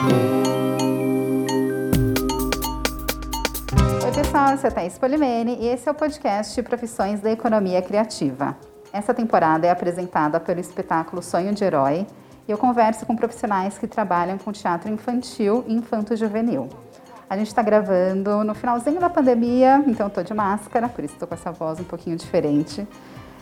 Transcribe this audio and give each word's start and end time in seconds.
Oi, 0.00 0.06
pessoal, 4.14 4.52
eu 4.52 4.58
sou 4.58 4.68
a 4.68 4.70
Thaís 4.70 4.96
Polimene 4.96 5.56
e 5.60 5.66
esse 5.66 5.88
é 5.88 5.90
o 5.90 5.94
podcast 5.94 6.62
Profissões 6.62 7.20
da 7.20 7.32
Economia 7.32 7.82
Criativa. 7.82 8.56
Essa 8.92 9.12
temporada 9.12 9.66
é 9.66 9.70
apresentada 9.70 10.38
pelo 10.38 10.60
espetáculo 10.60 11.20
Sonho 11.20 11.52
de 11.52 11.64
Herói 11.64 12.06
e 12.46 12.52
eu 12.52 12.56
converso 12.56 13.04
com 13.06 13.16
profissionais 13.16 13.76
que 13.76 13.88
trabalham 13.88 14.38
com 14.38 14.52
teatro 14.52 14.88
infantil 14.88 15.64
e 15.66 15.74
infanto-juvenil. 15.74 16.68
A 17.28 17.36
gente 17.36 17.48
está 17.48 17.60
gravando 17.60 18.44
no 18.44 18.54
finalzinho 18.54 19.00
da 19.00 19.10
pandemia, 19.10 19.82
então 19.84 20.06
estou 20.06 20.22
de 20.22 20.32
máscara, 20.32 20.88
por 20.88 21.02
isso 21.02 21.14
estou 21.14 21.26
com 21.26 21.34
essa 21.34 21.50
voz 21.50 21.80
um 21.80 21.84
pouquinho 21.84 22.16
diferente. 22.16 22.86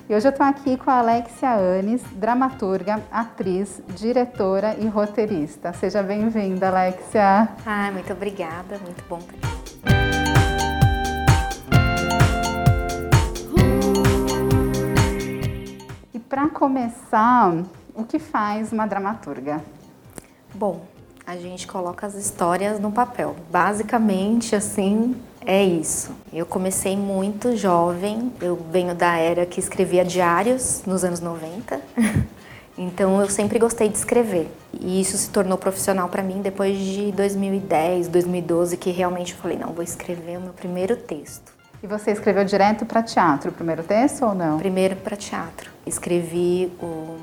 E 0.08 0.14
hoje 0.14 0.28
eu 0.28 0.30
estou 0.30 0.46
aqui 0.46 0.76
com 0.76 0.88
a 0.88 1.00
Alexia 1.00 1.52
Anes, 1.56 2.00
dramaturga, 2.12 3.02
atriz, 3.10 3.82
diretora 3.88 4.76
e 4.78 4.86
roteirista. 4.86 5.72
Seja 5.72 6.00
bem-vinda, 6.00 6.68
Alexia. 6.68 7.48
Ai, 7.66 7.90
muito 7.90 8.12
obrigada, 8.12 8.78
muito 8.78 9.02
bom 9.08 9.18
estar 9.18 9.34
aqui. 9.34 9.66
E 16.14 16.20
para 16.20 16.48
começar, 16.50 17.64
o 17.92 18.04
que 18.04 18.20
faz 18.20 18.70
uma 18.70 18.86
dramaturga? 18.86 19.60
Bom, 20.54 20.86
a 21.26 21.34
gente 21.34 21.66
coloca 21.66 22.06
as 22.06 22.14
histórias 22.14 22.78
no 22.78 22.92
papel. 22.92 23.34
Basicamente, 23.50 24.54
assim, 24.54 25.16
é 25.46 25.64
isso. 25.64 26.10
Eu 26.32 26.44
comecei 26.44 26.96
muito 26.96 27.56
jovem, 27.56 28.32
eu 28.40 28.58
venho 28.70 28.94
da 28.94 29.16
era 29.16 29.46
que 29.46 29.60
escrevia 29.60 30.04
diários 30.04 30.82
nos 30.86 31.04
anos 31.04 31.20
90. 31.20 31.80
Então 32.78 33.18
eu 33.22 33.30
sempre 33.30 33.58
gostei 33.58 33.88
de 33.88 33.96
escrever. 33.96 34.50
E 34.78 35.00
isso 35.00 35.16
se 35.16 35.30
tornou 35.30 35.56
profissional 35.56 36.10
para 36.10 36.22
mim 36.22 36.42
depois 36.42 36.76
de 36.78 37.10
2010, 37.12 38.08
2012, 38.08 38.76
que 38.76 38.90
realmente 38.90 39.32
eu 39.32 39.38
falei, 39.38 39.56
não, 39.56 39.72
vou 39.72 39.82
escrever 39.82 40.36
o 40.36 40.42
meu 40.42 40.52
primeiro 40.52 40.94
texto. 40.94 41.54
E 41.82 41.86
você 41.86 42.10
escreveu 42.10 42.44
direto 42.44 42.84
para 42.84 43.02
teatro 43.02 43.50
o 43.50 43.54
primeiro 43.54 43.82
texto 43.82 44.26
ou 44.26 44.34
não? 44.34 44.58
Primeiro 44.58 44.96
para 44.96 45.16
teatro. 45.16 45.70
Escrevi 45.86 46.70
um, 46.82 47.16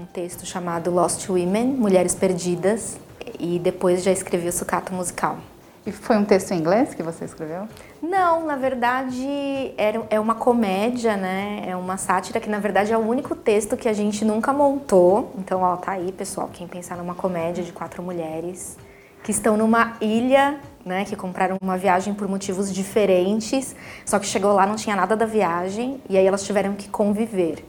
um 0.00 0.06
texto 0.06 0.46
chamado 0.46 0.90
Lost 0.90 1.28
Women, 1.28 1.66
Mulheres 1.66 2.14
Perdidas, 2.14 2.96
e 3.38 3.58
depois 3.58 4.02
já 4.02 4.10
escrevi 4.10 4.48
o 4.48 4.52
sucato 4.52 4.94
musical. 4.94 5.38
E 5.86 5.92
foi 5.92 6.16
um 6.16 6.24
texto 6.24 6.52
em 6.52 6.58
inglês 6.58 6.94
que 6.94 7.02
você 7.02 7.24
escreveu? 7.24 7.68
Não, 8.02 8.44
na 8.44 8.56
verdade 8.56 9.72
era, 9.76 10.02
é 10.10 10.20
uma 10.20 10.34
comédia, 10.34 11.16
né? 11.16 11.64
É 11.66 11.74
uma 11.74 11.96
sátira 11.96 12.40
que 12.40 12.48
na 12.48 12.58
verdade 12.58 12.92
é 12.92 12.96
o 12.96 13.00
único 13.00 13.34
texto 13.34 13.76
que 13.76 13.88
a 13.88 13.92
gente 13.92 14.24
nunca 14.24 14.52
montou. 14.52 15.32
Então, 15.38 15.62
ó, 15.62 15.76
tá 15.76 15.92
aí, 15.92 16.12
pessoal, 16.12 16.50
quem 16.52 16.66
pensar 16.66 16.96
numa 16.96 17.14
comédia 17.14 17.64
de 17.64 17.72
quatro 17.72 18.02
mulheres 18.02 18.76
que 19.22 19.30
estão 19.30 19.56
numa 19.56 19.96
ilha, 20.00 20.58
né, 20.84 21.04
que 21.04 21.16
compraram 21.16 21.58
uma 21.60 21.76
viagem 21.76 22.14
por 22.14 22.28
motivos 22.28 22.72
diferentes, 22.72 23.74
só 24.04 24.18
que 24.18 24.26
chegou 24.26 24.54
lá 24.54 24.66
não 24.66 24.76
tinha 24.76 24.96
nada 24.96 25.16
da 25.16 25.26
viagem 25.26 26.00
e 26.08 26.16
aí 26.16 26.26
elas 26.26 26.44
tiveram 26.44 26.74
que 26.74 26.88
conviver. 26.88 27.64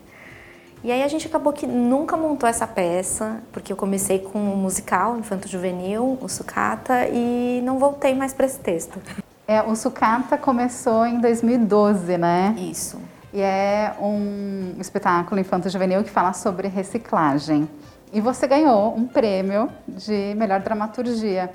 E 0.83 0.91
aí 0.91 1.03
a 1.03 1.07
gente 1.09 1.27
acabou 1.27 1.51
que 1.51 1.67
nunca 1.67 2.15
montou 2.15 2.47
essa 2.47 2.65
peça, 2.65 3.41
porque 3.51 3.73
eu 3.73 3.75
comecei 3.75 4.19
com 4.19 4.53
o 4.53 4.55
musical 4.55 5.17
Infanto 5.17 5.47
Juvenil, 5.47 6.17
o 6.21 6.29
Sucata, 6.29 7.07
e 7.09 7.61
não 7.65 7.77
voltei 7.77 8.15
mais 8.15 8.33
para 8.33 8.45
esse 8.45 8.59
texto. 8.59 9.01
É, 9.45 9.61
o 9.61 9.75
Sucata 9.75 10.37
começou 10.37 11.05
em 11.05 11.19
2012, 11.19 12.17
né? 12.17 12.55
Isso. 12.57 12.99
E 13.33 13.41
é 13.41 13.93
um 13.99 14.75
espetáculo 14.79 15.39
Infanto 15.39 15.69
Juvenil 15.69 16.03
que 16.03 16.09
fala 16.09 16.31
sobre 16.33 16.67
reciclagem. 16.67 17.69
E 18.13 18.21
você 18.21 18.47
ganhou 18.47 18.95
um 18.95 19.05
prêmio 19.05 19.69
de 19.87 20.33
melhor 20.35 20.61
dramaturgia. 20.61 21.51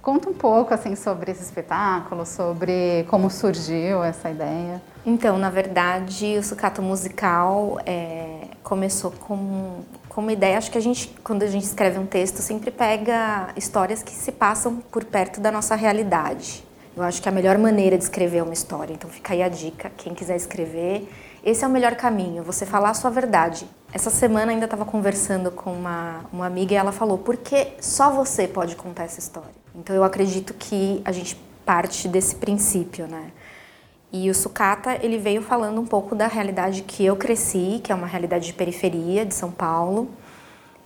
Conta 0.00 0.30
um 0.30 0.34
pouco 0.34 0.72
assim 0.72 0.94
sobre 0.94 1.32
esse 1.32 1.42
espetáculo, 1.42 2.24
sobre 2.24 3.04
como 3.08 3.28
surgiu 3.28 4.02
essa 4.02 4.30
ideia. 4.30 4.80
Então, 5.04 5.38
na 5.38 5.50
verdade, 5.50 6.36
o 6.38 6.42
sucato 6.42 6.80
musical 6.80 7.78
é, 7.84 8.48
começou 8.62 9.10
com, 9.10 9.82
uma 10.16 10.32
ideia. 10.32 10.58
Acho 10.58 10.70
que 10.70 10.78
a 10.78 10.80
gente, 10.80 11.14
quando 11.22 11.44
a 11.44 11.46
gente 11.46 11.62
escreve 11.62 11.98
um 11.98 12.06
texto, 12.06 12.38
sempre 12.38 12.70
pega 12.70 13.48
histórias 13.56 14.02
que 14.02 14.10
se 14.10 14.32
passam 14.32 14.76
por 14.90 15.04
perto 15.04 15.40
da 15.40 15.52
nossa 15.52 15.76
realidade. 15.76 16.64
Eu 16.96 17.04
acho 17.04 17.22
que 17.22 17.28
é 17.28 17.32
a 17.32 17.34
melhor 17.34 17.56
maneira 17.56 17.96
de 17.96 18.02
escrever 18.02 18.42
uma 18.42 18.52
história. 18.52 18.92
Então, 18.92 19.08
fica 19.08 19.32
aí 19.32 19.42
a 19.42 19.48
dica. 19.48 19.90
Quem 19.96 20.14
quiser 20.14 20.36
escrever, 20.36 21.08
esse 21.44 21.64
é 21.64 21.68
o 21.68 21.70
melhor 21.70 21.94
caminho, 21.94 22.42
você 22.42 22.66
falar 22.66 22.90
a 22.90 22.94
sua 22.94 23.10
verdade. 23.10 23.66
Essa 23.92 24.10
semana 24.10 24.52
ainda 24.52 24.64
estava 24.64 24.84
conversando 24.84 25.50
com 25.50 25.72
uma, 25.72 26.24
uma 26.32 26.46
amiga 26.46 26.74
e 26.74 26.76
ela 26.76 26.92
falou: 26.92 27.18
por 27.18 27.36
que 27.36 27.74
só 27.80 28.10
você 28.10 28.46
pode 28.46 28.76
contar 28.76 29.04
essa 29.04 29.18
história? 29.18 29.50
Então 29.74 29.94
eu 29.94 30.04
acredito 30.04 30.52
que 30.54 31.00
a 31.04 31.12
gente 31.12 31.36
parte 31.64 32.08
desse 32.08 32.34
princípio, 32.36 33.06
né? 33.06 33.30
E 34.10 34.30
o 34.30 34.34
sucata, 34.34 34.98
ele 35.02 35.18
veio 35.18 35.42
falando 35.42 35.78
um 35.78 35.84
pouco 35.84 36.14
da 36.14 36.26
realidade 36.26 36.82
que 36.82 37.04
eu 37.04 37.14
cresci, 37.14 37.78
que 37.84 37.92
é 37.92 37.94
uma 37.94 38.06
realidade 38.06 38.46
de 38.46 38.54
periferia 38.54 39.26
de 39.26 39.34
São 39.34 39.50
Paulo. 39.50 40.08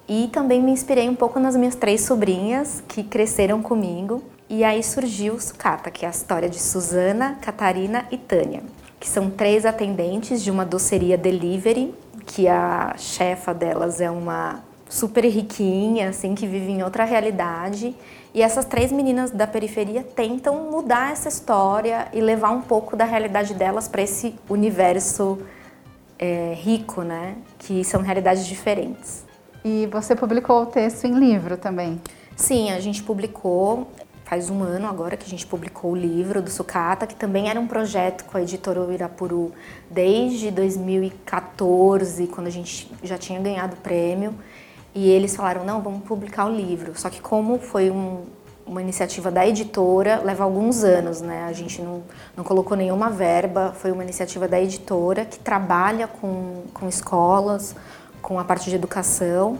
E 0.08 0.28
também 0.32 0.60
me 0.60 0.72
inspirei 0.72 1.08
um 1.08 1.14
pouco 1.14 1.38
nas 1.38 1.54
minhas 1.54 1.76
três 1.76 2.00
sobrinhas 2.00 2.82
que 2.88 3.04
cresceram 3.04 3.62
comigo. 3.62 4.24
E 4.48 4.64
aí 4.64 4.82
surgiu 4.82 5.34
o 5.34 5.40
sucata, 5.40 5.88
que 5.88 6.04
é 6.04 6.08
a 6.08 6.10
história 6.10 6.48
de 6.48 6.60
Suzana, 6.60 7.38
Catarina 7.40 8.04
e 8.10 8.18
Tânia, 8.18 8.64
que 9.02 9.08
são 9.08 9.28
três 9.28 9.66
atendentes 9.66 10.40
de 10.44 10.48
uma 10.48 10.64
doceria 10.64 11.18
delivery, 11.18 11.92
que 12.24 12.46
a 12.46 12.94
chefa 12.96 13.52
delas 13.52 14.00
é 14.00 14.08
uma 14.08 14.62
super 14.88 15.24
riquinha, 15.24 16.10
assim, 16.10 16.36
que 16.36 16.46
vive 16.46 16.70
em 16.70 16.84
outra 16.84 17.02
realidade 17.02 17.96
e 18.32 18.40
essas 18.40 18.64
três 18.64 18.92
meninas 18.92 19.32
da 19.32 19.44
periferia 19.44 20.04
tentam 20.04 20.70
mudar 20.70 21.10
essa 21.10 21.28
história 21.28 22.06
e 22.12 22.20
levar 22.20 22.50
um 22.50 22.62
pouco 22.62 22.94
da 22.94 23.04
realidade 23.04 23.54
delas 23.54 23.88
para 23.88 24.02
esse 24.02 24.36
universo 24.48 25.40
é, 26.16 26.54
rico, 26.54 27.02
né? 27.02 27.34
Que 27.58 27.82
são 27.82 28.02
realidades 28.02 28.46
diferentes. 28.46 29.24
E 29.64 29.88
você 29.90 30.14
publicou 30.14 30.62
o 30.62 30.66
texto 30.66 31.06
em 31.06 31.18
livro 31.18 31.56
também? 31.56 32.00
Sim, 32.36 32.70
a 32.70 32.78
gente 32.78 33.02
publicou. 33.02 33.90
Faz 34.32 34.48
um 34.48 34.62
ano 34.62 34.86
agora 34.88 35.14
que 35.14 35.26
a 35.26 35.28
gente 35.28 35.46
publicou 35.46 35.92
o 35.92 35.94
livro 35.94 36.40
do 36.40 36.48
Sucata, 36.48 37.06
que 37.06 37.14
também 37.14 37.50
era 37.50 37.60
um 37.60 37.66
projeto 37.66 38.24
com 38.24 38.38
a 38.38 38.40
editora 38.40 38.80
Irapuru 38.90 39.52
desde 39.90 40.50
2014, 40.50 42.28
quando 42.28 42.46
a 42.46 42.50
gente 42.50 42.90
já 43.02 43.18
tinha 43.18 43.38
ganhado 43.38 43.74
o 43.74 43.76
prêmio. 43.76 44.34
E 44.94 45.06
eles 45.10 45.36
falaram: 45.36 45.66
não, 45.66 45.82
vamos 45.82 46.04
publicar 46.04 46.46
o 46.46 46.50
livro. 46.50 46.98
Só 46.98 47.10
que, 47.10 47.20
como 47.20 47.58
foi 47.58 47.90
um, 47.90 48.24
uma 48.66 48.80
iniciativa 48.80 49.30
da 49.30 49.46
editora, 49.46 50.22
leva 50.24 50.44
alguns 50.44 50.82
anos, 50.82 51.20
né? 51.20 51.44
A 51.44 51.52
gente 51.52 51.82
não, 51.82 52.02
não 52.34 52.42
colocou 52.42 52.74
nenhuma 52.74 53.10
verba, 53.10 53.74
foi 53.76 53.92
uma 53.92 54.02
iniciativa 54.02 54.48
da 54.48 54.58
editora 54.58 55.26
que 55.26 55.38
trabalha 55.38 56.08
com, 56.08 56.62
com 56.72 56.88
escolas, 56.88 57.76
com 58.22 58.38
a 58.38 58.44
parte 58.44 58.70
de 58.70 58.76
educação. 58.76 59.58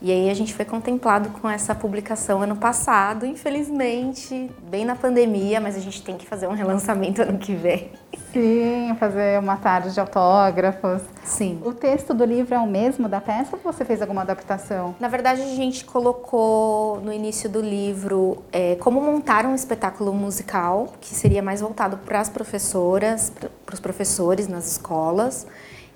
E 0.00 0.12
aí 0.12 0.30
a 0.30 0.34
gente 0.34 0.54
foi 0.54 0.64
contemplado 0.64 1.30
com 1.30 1.48
essa 1.48 1.74
publicação 1.74 2.40
ano 2.40 2.56
passado, 2.56 3.26
infelizmente, 3.26 4.48
bem 4.70 4.84
na 4.84 4.94
pandemia, 4.94 5.60
mas 5.60 5.76
a 5.76 5.80
gente 5.80 6.02
tem 6.02 6.16
que 6.16 6.24
fazer 6.24 6.46
um 6.46 6.52
relançamento 6.52 7.20
ano 7.20 7.38
que 7.38 7.54
vem. 7.54 7.90
Sim, 8.32 8.94
fazer 9.00 9.40
uma 9.40 9.56
tarde 9.56 9.92
de 9.92 9.98
autógrafos. 9.98 11.02
Sim. 11.24 11.60
O 11.64 11.72
texto 11.72 12.14
do 12.14 12.24
livro 12.24 12.54
é 12.54 12.58
o 12.58 12.66
mesmo 12.66 13.08
da 13.08 13.20
peça 13.20 13.56
ou 13.56 13.72
você 13.72 13.84
fez 13.84 14.00
alguma 14.00 14.22
adaptação? 14.22 14.94
Na 15.00 15.08
verdade, 15.08 15.42
a 15.42 15.46
gente 15.46 15.84
colocou 15.84 17.00
no 17.00 17.12
início 17.12 17.48
do 17.48 17.60
livro 17.60 18.44
é, 18.52 18.76
como 18.76 19.00
montar 19.00 19.46
um 19.46 19.54
espetáculo 19.54 20.12
musical, 20.12 20.92
que 21.00 21.14
seria 21.14 21.42
mais 21.42 21.60
voltado 21.60 21.96
para 21.98 22.20
as 22.20 22.28
professoras, 22.28 23.32
para 23.66 23.74
os 23.74 23.80
professores 23.80 24.46
nas 24.46 24.70
escolas. 24.70 25.46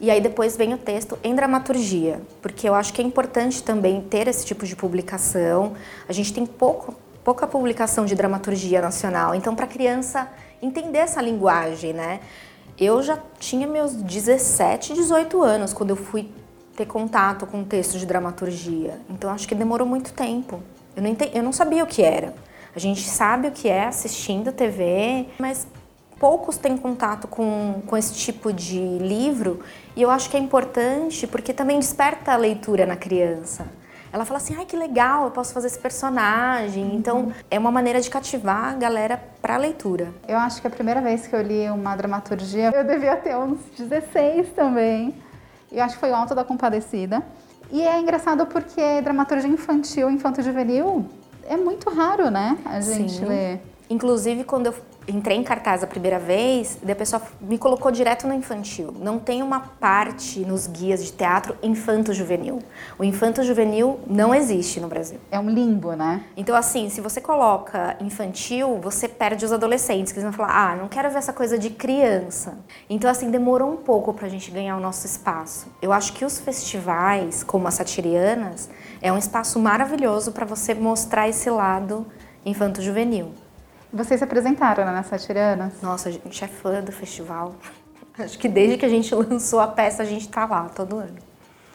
E 0.03 0.11
aí 0.11 0.21
depois 0.21 0.57
vem 0.57 0.75
o 0.75 0.79
texto 0.79 1.17
em 1.23 1.33
dramaturgia, 1.33 2.21
porque 2.43 2.69
eu 2.69 2.75
acho 2.75 2.93
que 2.93 3.01
é 3.01 3.05
importante 3.05 3.63
também 3.63 4.01
ter 4.01 4.27
esse 4.27 4.45
tipo 4.45 4.67
de 4.67 4.75
publicação. 4.75 5.75
A 6.09 6.13
gente 6.13 6.35
tem 6.35 6.45
pouco, 6.45 6.93
pouca 7.23 7.47
publicação 7.47 8.05
de 8.05 8.17
dramaturgia 8.17 8.83
nacional, 8.83 9.33
então 9.33 9.55
para 9.55 9.65
criança 9.65 10.29
entender 10.61 10.99
essa 10.99 11.23
linguagem, 11.23 11.93
né? 11.93 12.19
Eu 12.77 13.01
já 13.01 13.17
tinha 13.39 13.65
meus 13.65 13.93
17, 13.95 14.93
18 14.93 15.41
anos 15.41 15.73
quando 15.73 15.91
eu 15.91 15.97
fui 15.97 16.29
ter 16.77 16.87
contato 16.87 17.47
com 17.47 17.61
o 17.61 17.65
texto 17.65 17.97
de 17.97 18.05
dramaturgia, 18.05 18.99
então 19.09 19.31
acho 19.31 19.47
que 19.47 19.55
demorou 19.55 19.87
muito 19.87 20.13
tempo. 20.13 20.61
Eu 20.97 21.03
não, 21.05 21.11
entendi, 21.11 21.31
eu 21.37 21.45
não 21.45 21.53
sabia 21.53 21.85
o 21.85 21.87
que 21.87 22.03
era. 22.03 22.35
A 22.75 22.79
gente 22.81 23.09
sabe 23.09 23.47
o 23.47 23.53
que 23.53 23.69
é 23.69 23.85
assistindo 23.85 24.51
TV, 24.51 25.29
mas 25.39 25.65
poucos 26.23 26.57
têm 26.57 26.77
contato 26.77 27.27
com, 27.27 27.83
com 27.85 27.97
esse 27.97 28.15
tipo 28.15 28.53
de 28.53 28.79
livro 28.79 29.59
e 29.97 30.03
eu 30.03 30.09
acho 30.09 30.31
que 30.31 30.37
é 30.37 30.41
importante 30.41 31.27
porque 31.27 31.53
também 31.53 31.81
desperta 31.81 32.31
a 32.33 32.37
leitura 32.37 32.87
na 32.87 32.95
criança. 32.95 33.67
Ela 34.13 34.25
fala 34.25 34.37
assim, 34.37 34.55
ai 34.57 34.65
que 34.65 34.77
legal, 34.77 35.25
eu 35.25 35.31
posso 35.33 35.53
fazer 35.53 35.67
esse 35.67 35.81
personagem. 35.81 36.85
Uhum. 36.85 36.95
Então 36.95 37.33
é 37.51 37.59
uma 37.59 37.73
maneira 37.73 38.01
de 38.01 38.09
cativar 38.09 38.67
a 38.67 38.75
galera 38.75 39.21
para 39.41 39.57
a 39.57 39.59
leitura. 39.59 40.15
Eu 40.29 40.39
acho 40.39 40.61
que 40.61 40.67
a 40.69 40.71
primeira 40.71 41.01
vez 41.01 41.27
que 41.27 41.35
eu 41.35 41.43
li 41.43 41.69
uma 41.69 41.97
dramaturgia, 41.97 42.71
eu 42.73 42.85
devia 42.85 43.17
ter 43.17 43.37
uns 43.37 43.59
16 43.77 44.51
também. 44.51 45.17
Eu 45.73 45.83
acho 45.83 45.95
que 45.95 46.01
foi 46.01 46.11
o 46.13 46.15
Alto 46.15 46.37
da 46.37 46.45
Compadecida. 46.45 47.21
E 47.69 47.83
é 47.83 47.99
engraçado 47.99 48.47
porque 48.47 49.01
dramaturgia 49.01 49.51
infantil, 49.51 50.09
infanto-juvenil, 50.09 51.05
é 51.49 51.57
muito 51.57 51.91
raro, 51.91 52.31
né? 52.31 52.57
A 52.65 52.81
gente 52.81 53.15
Sim. 53.15 53.25
lê. 53.25 53.59
Inclusive, 53.91 54.45
quando 54.45 54.67
eu 54.67 54.75
entrei 55.09 55.37
em 55.37 55.43
cartaz 55.43 55.83
a 55.83 55.87
primeira 55.87 56.19
vez, 56.19 56.79
daí 56.83 56.93
a 56.93 56.97
pessoa 56.97 57.23
me 57.41 57.59
colocou 57.59 57.91
direto 57.91 58.27
no 58.27 58.35
infantil. 58.35 58.95
Não 59.01 59.19
tem 59.19 59.43
uma 59.43 59.61
parte 59.61 60.41
nos 60.41 60.67
guias 60.67 61.05
de 61.05 61.13
teatro 61.13 61.57
infanto-juvenil. 61.63 62.61
O 62.99 63.05
infanto-juvenil 63.05 64.01
não 64.07 64.35
existe 64.35 64.81
no 64.81 64.89
Brasil. 64.89 65.19
É 65.31 65.39
um 65.39 65.49
limbo, 65.49 65.93
né? 65.93 66.25
Então, 66.37 66.55
assim, 66.55 66.89
se 66.89 67.01
você 67.01 67.21
coloca 67.21 67.97
infantil, 68.01 68.79
você 68.81 69.09
perde 69.09 69.45
os 69.45 69.53
adolescentes, 69.53 70.13
que 70.13 70.19
eles 70.19 70.25
vão 70.25 70.33
falar, 70.33 70.73
ah, 70.73 70.77
não 70.77 70.89
quero 70.89 71.11
ver 71.11 71.19
essa 71.19 71.33
coisa 71.33 71.59
de 71.59 71.71
criança. 71.71 72.59
Então, 72.89 73.11
assim, 73.11 73.31
demorou 73.31 73.73
um 73.73 73.77
pouco 73.77 74.13
pra 74.13 74.29
gente 74.29 74.51
ganhar 74.51 74.77
o 74.77 74.81
nosso 74.81 75.07
espaço. 75.07 75.67
Eu 75.81 75.93
acho 75.93 76.13
que 76.13 76.25
os 76.25 76.39
festivais, 76.39 77.43
como 77.43 77.67
as 77.67 77.75
satirianas, 77.75 78.71
é 79.01 79.13
um 79.13 79.19
espaço 79.19 79.59
maravilhoso 79.59 80.33
para 80.33 80.45
você 80.45 80.75
mostrar 80.75 81.29
esse 81.29 81.51
lado 81.51 82.07
infanto-juvenil. 82.45 83.42
Vocês 83.93 84.19
se 84.19 84.25
apresentaram 84.25 84.87
né, 84.87 84.93
nas 84.93 85.07
Satirianas? 85.07 85.83
Nossa, 85.83 86.09
a 86.09 86.13
gente 86.13 86.43
é 86.43 86.49
fã 86.49 86.81
do 86.81 86.91
festival. 86.91 87.55
Acho 88.19 88.39
que 88.39 88.49
desde 88.49 88.79
que 88.79 88.87
a 88.87 88.89
gente 88.89 89.13
lançou 89.15 89.61
a 89.61 89.67
peça, 89.67 90.03
a 90.03 90.07
gente 90.07 90.29
tá 90.29 90.47
lá 90.47 90.69
todo 90.75 90.97
ano. 90.97 91.17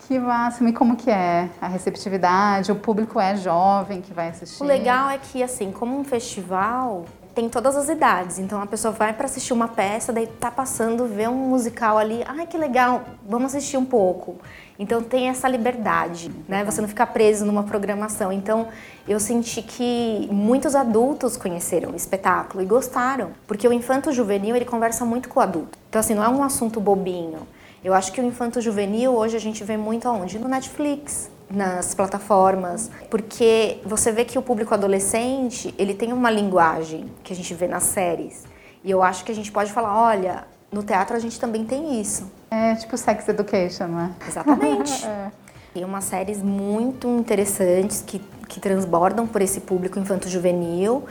Que 0.07 0.17
máximo! 0.17 0.69
E 0.69 0.73
como 0.73 0.95
que 0.95 1.11
é 1.11 1.49
a 1.61 1.67
receptividade? 1.67 2.71
O 2.71 2.75
público 2.75 3.19
é 3.19 3.35
jovem 3.35 4.01
que 4.01 4.13
vai 4.13 4.29
assistir? 4.29 4.63
O 4.63 4.65
legal 4.65 5.09
é 5.09 5.17
que, 5.17 5.43
assim, 5.43 5.71
como 5.71 5.99
um 5.99 6.03
festival, 6.03 7.05
tem 7.37 7.47
todas 7.47 7.75
as 7.75 7.87
idades. 7.87 8.39
Então 8.39 8.59
a 8.59 8.65
pessoa 8.65 8.91
vai 8.91 9.13
para 9.13 9.25
assistir 9.25 9.53
uma 9.53 9.67
peça, 9.67 10.11
daí 10.11 10.25
tá 10.25 10.49
passando, 10.49 11.05
vê 11.05 11.27
um 11.27 11.35
musical 11.35 11.95
ali, 11.95 12.23
ai 12.25 12.47
que 12.47 12.57
legal, 12.57 13.03
vamos 13.29 13.53
assistir 13.53 13.77
um 13.77 13.85
pouco. 13.85 14.37
Então 14.79 15.03
tem 15.03 15.29
essa 15.29 15.47
liberdade, 15.47 16.31
né? 16.47 16.65
Você 16.65 16.81
não 16.81 16.87
fica 16.87 17.05
preso 17.05 17.45
numa 17.45 17.61
programação. 17.61 18.31
Então 18.31 18.69
eu 19.07 19.19
senti 19.19 19.61
que 19.61 20.27
muitos 20.31 20.73
adultos 20.73 21.37
conheceram 21.37 21.91
o 21.91 21.95
espetáculo 21.95 22.63
e 22.63 22.65
gostaram, 22.65 23.29
porque 23.45 23.67
o 23.67 23.71
infanto 23.71 24.11
juvenil 24.11 24.55
ele 24.55 24.65
conversa 24.65 25.05
muito 25.05 25.29
com 25.29 25.39
o 25.39 25.43
adulto. 25.43 25.77
Então 25.89 25.99
assim, 25.99 26.15
não 26.15 26.23
é 26.23 26.29
um 26.29 26.41
assunto 26.41 26.79
bobinho. 26.79 27.47
Eu 27.83 27.93
acho 27.93 28.11
que 28.11 28.19
o 28.19 28.25
infanto 28.25 28.59
juvenil 28.59 29.13
hoje 29.15 29.37
a 29.37 29.39
gente 29.39 29.63
vê 29.63 29.77
muito 29.77 30.07
aonde? 30.07 30.39
No 30.39 30.47
Netflix, 30.47 31.29
nas 31.49 31.95
plataformas, 31.95 32.91
porque 33.09 33.79
você 33.85 34.11
vê 34.11 34.25
que 34.25 34.37
o 34.37 34.41
público 34.41 34.73
adolescente, 34.73 35.73
ele 35.77 35.93
tem 35.93 36.11
uma 36.11 36.29
linguagem 36.29 37.05
que 37.23 37.31
a 37.31 37.35
gente 37.35 37.53
vê 37.53 37.67
nas 37.67 37.83
séries. 37.83 38.43
E 38.83 38.91
eu 38.91 39.01
acho 39.01 39.23
que 39.23 39.31
a 39.31 39.35
gente 39.35 39.51
pode 39.51 39.71
falar, 39.71 39.97
olha, 39.99 40.45
no 40.71 40.83
teatro 40.83 41.15
a 41.15 41.19
gente 41.19 41.39
também 41.39 41.65
tem 41.65 41.99
isso. 41.99 42.29
É 42.51 42.75
tipo 42.75 42.97
Sex 42.97 43.27
Education, 43.27 43.87
não 43.87 43.99
é? 44.01 44.11
Exatamente. 44.27 45.05
É. 45.07 45.31
Tem 45.73 45.85
umas 45.85 46.05
séries 46.05 46.41
muito 46.41 47.07
interessantes 47.07 48.01
que, 48.01 48.19
que 48.47 48.59
transbordam 48.59 49.27
por 49.27 49.43
esse 49.43 49.61
público 49.61 49.99
infanto-juvenil 49.99 51.05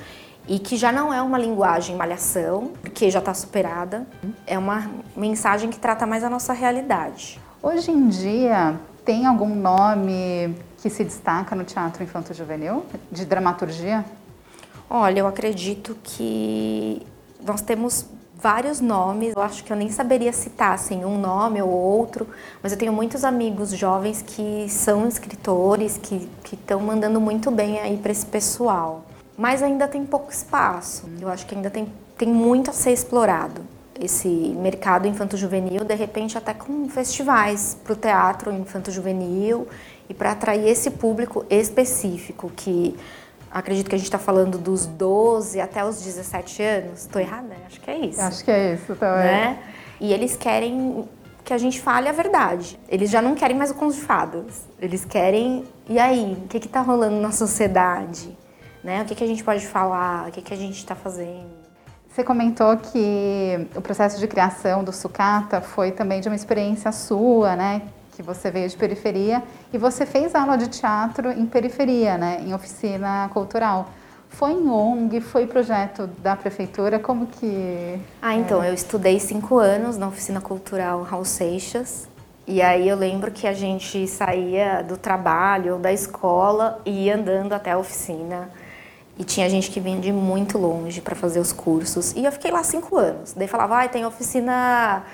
e 0.48 0.58
que 0.58 0.76
já 0.76 0.90
não 0.90 1.14
é 1.14 1.22
uma 1.22 1.38
linguagem 1.38 1.94
malhação, 1.94 2.72
porque 2.80 3.08
já 3.08 3.20
está 3.20 3.32
superada. 3.32 4.06
É 4.44 4.58
uma 4.58 4.90
mensagem 5.16 5.70
que 5.70 5.78
trata 5.78 6.04
mais 6.04 6.24
a 6.24 6.30
nossa 6.30 6.52
realidade. 6.52 7.40
Hoje 7.62 7.92
em 7.92 8.08
dia, 8.08 8.74
tem 9.06 9.25
algum 9.25 9.55
nome 9.55 10.56
que 10.82 10.91
se 10.91 11.05
destaca 11.05 11.55
no 11.55 11.62
teatro 11.62 12.03
infanto-juvenil? 12.03 12.85
De 13.11 13.25
dramaturgia? 13.25 14.05
Olha, 14.91 15.20
eu 15.20 15.26
acredito 15.29 15.97
que 16.03 17.06
nós 17.47 17.62
temos 17.62 18.05
vários 18.35 18.81
nomes. 18.81 19.32
Eu 19.35 19.41
acho 19.41 19.62
que 19.62 19.73
eu 19.73 19.76
nem 19.76 19.88
saberia 19.91 20.32
citar 20.32 20.73
assim, 20.73 21.05
um 21.05 21.19
nome 21.19 21.62
ou 21.62 21.70
outro, 21.70 22.29
mas 22.61 22.73
eu 22.73 22.79
tenho 22.79 22.93
muitos 22.93 23.25
amigos 23.25 23.70
jovens 23.70 24.23
que 24.23 24.67
são 24.69 25.06
escritores, 25.06 25.97
que 25.97 26.29
estão 26.53 26.81
mandando 26.81 27.20
muito 27.20 27.49
bem 27.50 27.79
aí 27.79 27.97
para 27.97 28.11
esse 28.11 28.26
pessoal. 28.26 29.05
Mas 29.38 29.62
ainda 29.62 29.87
tem 29.87 30.05
pouco 30.05 30.32
espaço. 30.32 31.08
Eu 31.20 31.29
acho 31.29 31.47
que 31.47 31.55
ainda 31.55 31.70
tem, 31.70 31.93
tem 32.19 32.29
muito 32.29 32.70
a 32.70 32.73
ser 32.73 32.91
explorado. 32.91 33.75
Esse 34.00 34.28
mercado 34.28 35.08
infanto-juvenil, 35.08 35.84
de 35.84 35.94
repente, 35.94 36.37
até 36.37 36.52
com 36.52 36.88
festivais 36.88 37.76
para 37.82 37.93
o 37.93 37.96
teatro 37.96 38.52
infanto-juvenil 38.52 39.66
e 40.08 40.14
para 40.14 40.32
atrair 40.32 40.69
esse 40.69 40.90
público 40.90 41.44
específico 41.48 42.50
que 42.54 42.94
acredito 43.50 43.88
que 43.88 43.94
a 43.94 43.98
gente 43.98 44.06
está 44.06 44.19
falando 44.19 44.58
dos 44.58 44.87
12 44.87 45.60
até 45.60 45.84
os 45.84 46.02
17 46.02 46.62
anos. 46.62 47.00
Estou 47.00 47.20
errada? 47.20 47.56
Acho 47.66 47.81
que 47.81 47.90
é 47.90 47.98
isso. 47.98 48.20
Acho 48.20 48.44
que 48.44 48.50
é 48.50 48.75
isso 48.75 48.94
também. 48.96 49.25
Né? 49.25 49.58
E 50.00 50.12
eles 50.12 50.37
querem 50.37 51.08
que 51.43 51.54
a 51.54 51.58
gente 51.58 51.81
fale 51.81 52.08
a 52.08 52.12
verdade. 52.12 52.78
Eles 52.88 53.08
já 53.08 53.22
não 53.22 53.34
querem 53.34 53.56
mais 53.56 53.70
o 53.70 53.75
conto 53.75 53.94
de 53.94 54.00
fadas. 54.00 54.66
Eles 54.81 55.04
querem, 55.04 55.64
e 55.88 55.98
aí, 55.98 56.37
o 56.44 56.48
que 56.48 56.58
está 56.58 56.81
rolando 56.81 57.20
na 57.20 57.31
sociedade? 57.31 58.37
Né? 58.82 59.02
O 59.02 59.04
que, 59.04 59.14
que 59.14 59.25
a 59.25 59.26
gente 59.26 59.43
pode 59.44 59.66
falar? 59.66 60.28
O 60.28 60.32
que, 60.32 60.43
que 60.43 60.52
a 60.52 60.56
gente 60.56 60.76
está 60.76 60.94
fazendo? 60.94 61.65
Você 62.16 62.24
comentou 62.24 62.74
que 62.78 63.68
o 63.76 63.82
processo 63.82 64.18
de 64.18 64.26
criação 64.26 64.82
do 64.82 64.90
sucata 64.90 65.60
foi 65.60 65.90
também 65.90 66.18
de 66.18 66.30
uma 66.30 66.34
experiência 66.34 66.90
sua, 66.90 67.54
né? 67.54 67.82
Que 68.12 68.22
você 68.22 68.50
veio 68.50 68.66
de 68.66 68.74
periferia 68.74 69.42
e 69.70 69.76
você 69.76 70.06
fez 70.06 70.34
aula 70.34 70.56
de 70.56 70.66
teatro 70.68 71.30
em 71.30 71.44
periferia, 71.44 72.16
né? 72.16 72.38
Em 72.40 72.54
oficina 72.54 73.28
cultural. 73.34 73.90
Foi 74.30 74.52
em 74.52 74.66
ONG, 74.66 75.20
foi 75.20 75.46
projeto 75.46 76.06
da 76.06 76.34
prefeitura, 76.34 76.98
como 76.98 77.26
que... 77.26 78.00
Ah, 78.22 78.34
então, 78.34 78.64
eu 78.64 78.72
estudei 78.72 79.20
cinco 79.20 79.58
anos 79.58 79.98
na 79.98 80.08
oficina 80.08 80.40
cultural 80.40 81.02
Raul 81.02 81.26
Seixas. 81.26 82.08
E 82.46 82.62
aí 82.62 82.88
eu 82.88 82.96
lembro 82.96 83.30
que 83.30 83.46
a 83.46 83.52
gente 83.52 84.08
saía 84.08 84.82
do 84.82 84.96
trabalho 84.96 85.74
ou 85.74 85.78
da 85.78 85.92
escola 85.92 86.80
e 86.86 87.04
ia 87.04 87.16
andando 87.16 87.52
até 87.52 87.72
a 87.72 87.78
oficina. 87.78 88.48
E 89.18 89.24
tinha 89.24 89.48
gente 89.48 89.70
que 89.70 89.80
vinha 89.80 89.98
de 89.98 90.12
muito 90.12 90.58
longe 90.58 91.00
para 91.00 91.14
fazer 91.14 91.40
os 91.40 91.52
cursos. 91.52 92.12
E 92.12 92.24
eu 92.24 92.32
fiquei 92.32 92.50
lá 92.50 92.62
cinco 92.62 92.98
anos. 92.98 93.32
Daí 93.32 93.48
falava, 93.48 93.82
ah, 93.82 93.88
tem 93.88 94.04
oficina 94.04 95.04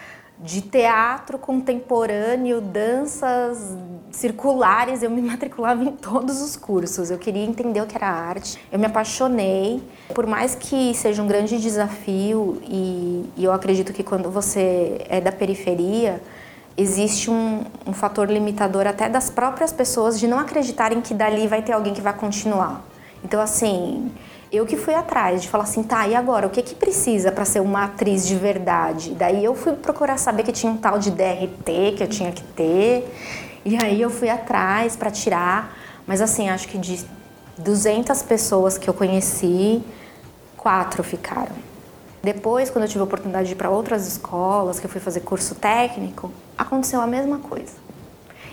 de 0.40 0.60
teatro 0.60 1.38
contemporâneo, 1.38 2.60
danças 2.60 3.76
circulares. 4.10 5.02
Eu 5.04 5.10
me 5.10 5.22
matriculava 5.22 5.84
em 5.84 5.92
todos 5.92 6.42
os 6.42 6.56
cursos. 6.56 7.10
Eu 7.10 7.18
queria 7.18 7.44
entender 7.44 7.80
o 7.80 7.86
que 7.86 7.96
era 7.96 8.08
arte. 8.08 8.58
Eu 8.72 8.78
me 8.78 8.86
apaixonei. 8.86 9.80
Por 10.12 10.26
mais 10.26 10.56
que 10.56 10.92
seja 10.94 11.22
um 11.22 11.28
grande 11.28 11.60
desafio, 11.60 12.60
e, 12.64 13.24
e 13.36 13.44
eu 13.44 13.52
acredito 13.52 13.92
que 13.92 14.02
quando 14.02 14.30
você 14.30 15.00
é 15.08 15.20
da 15.20 15.30
periferia, 15.30 16.20
existe 16.76 17.30
um, 17.30 17.62
um 17.86 17.92
fator 17.92 18.28
limitador 18.28 18.86
até 18.86 19.08
das 19.08 19.30
próprias 19.30 19.72
pessoas 19.72 20.18
de 20.18 20.26
não 20.26 20.40
acreditarem 20.40 21.00
que 21.00 21.14
dali 21.14 21.46
vai 21.46 21.62
ter 21.62 21.72
alguém 21.72 21.94
que 21.94 22.00
vai 22.00 22.12
continuar. 22.12 22.82
Então, 23.24 23.40
assim, 23.40 24.10
eu 24.52 24.66
que 24.66 24.76
fui 24.76 24.94
atrás 24.94 25.42
de 25.42 25.48
falar 25.48 25.64
assim, 25.64 25.82
tá, 25.82 26.06
e 26.06 26.14
agora? 26.14 26.46
O 26.46 26.50
que 26.50 26.60
que 26.62 26.74
precisa 26.74 27.32
para 27.32 27.44
ser 27.44 27.60
uma 27.60 27.84
atriz 27.84 28.26
de 28.26 28.36
verdade? 28.36 29.14
Daí 29.14 29.44
eu 29.44 29.54
fui 29.54 29.72
procurar 29.72 30.18
saber 30.18 30.42
que 30.42 30.52
tinha 30.52 30.70
um 30.70 30.76
tal 30.76 30.98
de 30.98 31.10
DRT 31.10 31.94
que 31.96 32.02
eu 32.02 32.08
tinha 32.08 32.32
que 32.32 32.42
ter. 32.42 33.10
E 33.64 33.82
aí 33.82 34.00
eu 34.00 34.10
fui 34.10 34.28
atrás 34.28 34.96
para 34.96 35.10
tirar. 35.10 35.76
Mas, 36.06 36.20
assim, 36.20 36.48
acho 36.48 36.68
que 36.68 36.76
de 36.76 37.04
200 37.56 38.22
pessoas 38.22 38.76
que 38.76 38.90
eu 38.90 38.94
conheci, 38.94 39.82
quatro 40.56 41.02
ficaram. 41.02 41.54
Depois, 42.22 42.70
quando 42.70 42.84
eu 42.84 42.88
tive 42.88 43.00
a 43.00 43.04
oportunidade 43.04 43.48
de 43.48 43.54
ir 43.54 43.56
para 43.56 43.70
outras 43.70 44.06
escolas, 44.06 44.78
que 44.78 44.86
eu 44.86 44.90
fui 44.90 45.00
fazer 45.00 45.20
curso 45.20 45.54
técnico, 45.54 46.30
aconteceu 46.56 47.00
a 47.00 47.06
mesma 47.06 47.38
coisa. 47.38 47.81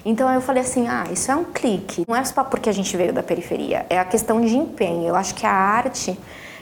Então 0.05 0.31
eu 0.31 0.41
falei 0.41 0.63
assim, 0.63 0.87
ah, 0.87 1.05
isso 1.11 1.31
é 1.31 1.35
um 1.35 1.43
clique. 1.43 2.03
Não 2.07 2.15
é 2.15 2.23
só 2.23 2.43
porque 2.43 2.69
a 2.69 2.73
gente 2.73 2.95
veio 2.95 3.13
da 3.13 3.23
periferia, 3.23 3.85
é 3.89 3.99
a 3.99 4.05
questão 4.05 4.41
de 4.41 4.55
empenho. 4.55 5.07
Eu 5.07 5.15
acho 5.15 5.35
que 5.35 5.45
a 5.45 5.51
arte, 5.51 6.17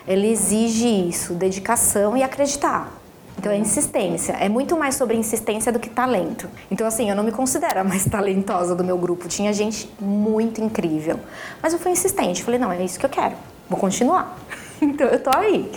ela 0.08 0.26
exige 0.26 0.88
isso, 0.88 1.34
dedicação 1.34 2.16
e 2.18 2.24
acreditar. 2.24 2.92
Então 3.38 3.52
é 3.52 3.58
insistência. 3.58 4.34
É 4.34 4.50
muito 4.50 4.76
mais 4.76 4.96
sobre 4.96 5.16
insistência 5.16 5.72
do 5.72 5.80
que 5.80 5.90
talento. 5.90 6.50
Então 6.72 6.88
assim, 6.88 7.10
eu 7.10 7.16
não 7.16 7.24
me 7.24 7.32
considero 7.32 7.82
a 7.82 7.84
mais 7.84 8.06
talentosa 8.10 8.76
do 8.76 8.84
meu 8.84 8.98
grupo. 8.98 9.28
Tinha 9.28 9.54
gente 9.54 9.90
muito 10.00 10.62
incrível. 10.62 11.20
Mas 11.62 11.74
eu 11.74 11.80
fui 11.80 11.92
insistente. 11.92 12.44
Falei, 12.44 12.60
não, 12.60 12.72
é 12.72 12.84
isso 12.84 13.00
que 13.00 13.06
eu 13.06 13.10
quero. 13.10 13.36
Vou 13.70 13.80
continuar. 13.80 14.38
então 14.82 15.08
eu 15.08 15.22
tô 15.22 15.30
aí. 15.36 15.72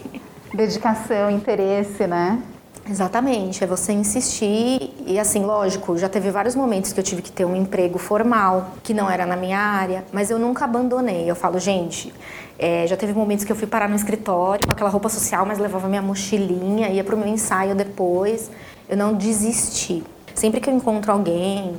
Dedicação, 0.55 1.31
interesse, 1.31 2.07
né? 2.07 2.43
Exatamente, 2.91 3.63
é 3.63 3.69
você 3.69 3.93
insistir 3.93 4.93
e 5.07 5.17
assim, 5.17 5.45
lógico, 5.45 5.97
já 5.97 6.09
teve 6.09 6.29
vários 6.33 6.57
momentos 6.57 6.93
que 6.93 6.99
eu 6.99 7.05
tive 7.05 7.23
que 7.23 7.31
ter 7.31 7.45
um 7.45 7.55
emprego 7.55 8.01
formal, 8.01 8.73
que 8.83 8.93
não 8.93 9.09
era 9.09 9.25
na 9.25 9.37
minha 9.37 9.61
área, 9.61 10.05
mas 10.13 10.29
eu 10.29 10.41
nunca 10.41 10.65
abandonei. 10.65 11.31
Eu 11.31 11.37
falo, 11.37 11.61
gente, 11.61 12.13
é, 12.59 12.89
já 12.89 12.97
teve 12.97 13.13
momentos 13.13 13.45
que 13.45 13.53
eu 13.53 13.55
fui 13.55 13.69
parar 13.69 13.89
no 13.89 13.95
escritório 13.95 14.67
com 14.67 14.73
aquela 14.73 14.91
roupa 14.91 15.09
social, 15.09 15.47
mas 15.47 15.61
levava 15.61 15.87
minha 15.87 16.03
mochilinha, 16.03 16.89
ia 16.89 17.05
pro 17.05 17.17
meu 17.17 17.29
ensaio 17.29 17.77
depois. 17.77 18.51
Eu 18.89 18.97
não 18.97 19.15
desisti. 19.15 20.03
Sempre 20.35 20.61
que 20.61 20.69
eu 20.69 20.75
encontro 20.75 21.13
alguém 21.13 21.77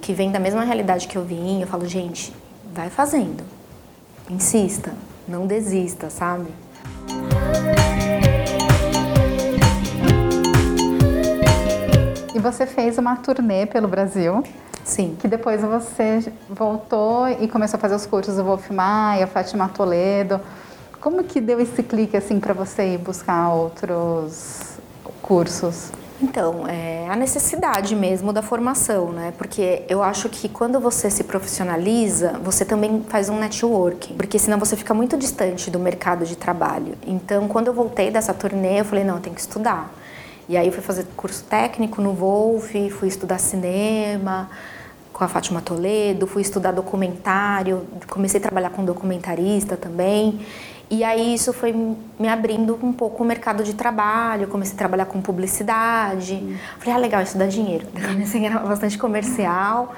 que 0.00 0.14
vem 0.14 0.32
da 0.32 0.40
mesma 0.40 0.64
realidade 0.64 1.06
que 1.06 1.16
eu 1.16 1.24
vim, 1.24 1.60
eu 1.60 1.66
falo, 1.66 1.86
gente, 1.86 2.32
vai 2.72 2.88
fazendo. 2.88 3.44
Insista, 4.30 4.94
não 5.28 5.46
desista, 5.46 6.08
sabe? 6.08 6.46
Você 12.44 12.66
fez 12.66 12.98
uma 12.98 13.16
turnê 13.16 13.64
pelo 13.64 13.88
Brasil. 13.88 14.44
Sim. 14.84 15.16
Que 15.18 15.26
depois 15.26 15.62
você 15.62 16.30
voltou 16.48 17.26
e 17.26 17.48
começou 17.48 17.78
a 17.78 17.80
fazer 17.80 17.94
os 17.94 18.04
cursos 18.04 18.36
do 18.36 18.44
Wolf 18.44 18.70
Maia, 18.70 19.26
Fátima 19.26 19.66
Toledo. 19.68 20.38
Como 21.00 21.24
que 21.24 21.40
deu 21.40 21.58
esse 21.58 21.82
clique 21.82 22.16
assim 22.16 22.38
para 22.38 22.52
você 22.52 22.94
ir 22.94 22.98
buscar 22.98 23.48
outros 23.48 24.78
cursos? 25.22 25.90
Então, 26.20 26.66
é 26.68 27.08
a 27.08 27.16
necessidade 27.16 27.96
mesmo 27.96 28.32
da 28.32 28.40
formação, 28.40 29.10
né? 29.10 29.32
Porque 29.36 29.82
eu 29.88 30.02
acho 30.02 30.28
que 30.28 30.48
quando 30.48 30.78
você 30.78 31.10
se 31.10 31.24
profissionaliza, 31.24 32.38
você 32.42 32.64
também 32.64 33.02
faz 33.08 33.28
um 33.28 33.38
networking, 33.38 34.14
porque 34.14 34.38
senão 34.38 34.58
você 34.58 34.76
fica 34.76 34.94
muito 34.94 35.16
distante 35.16 35.70
do 35.70 35.78
mercado 35.78 36.24
de 36.24 36.36
trabalho. 36.36 36.94
Então, 37.06 37.48
quando 37.48 37.66
eu 37.68 37.74
voltei 37.74 38.10
dessa 38.10 38.32
turnê, 38.32 38.80
eu 38.80 38.84
falei, 38.84 39.02
não, 39.02 39.16
eu 39.16 39.20
tenho 39.20 39.34
que 39.34 39.40
estudar. 39.40 39.92
E 40.48 40.56
aí 40.56 40.66
eu 40.66 40.72
fui 40.72 40.82
fazer 40.82 41.06
curso 41.16 41.44
técnico 41.44 42.02
no 42.02 42.12
Wolf, 42.12 42.72
fui 42.98 43.08
estudar 43.08 43.38
cinema 43.38 44.50
com 45.12 45.22
a 45.22 45.28
Fátima 45.28 45.62
Toledo, 45.62 46.26
fui 46.26 46.42
estudar 46.42 46.72
documentário, 46.72 47.86
comecei 48.08 48.38
a 48.40 48.42
trabalhar 48.42 48.70
com 48.70 48.84
documentarista 48.84 49.76
também. 49.76 50.40
E 50.90 51.02
aí 51.02 51.34
isso 51.34 51.52
foi 51.52 51.72
me 51.72 52.28
abrindo 52.28 52.78
um 52.82 52.92
pouco 52.92 53.22
o 53.22 53.26
mercado 53.26 53.62
de 53.64 53.74
trabalho, 53.74 54.48
comecei 54.48 54.74
a 54.74 54.78
trabalhar 54.78 55.06
com 55.06 55.22
publicidade. 55.22 56.34
Uhum. 56.34 56.56
Falei, 56.78 56.94
ah, 56.94 56.98
legal, 56.98 57.22
isso 57.22 57.38
dá 57.38 57.46
dinheiro. 57.46 57.86
Comecei 57.94 58.44
a 58.44 58.48
ganhar 58.48 58.66
bastante 58.66 58.98
comercial. 58.98 59.94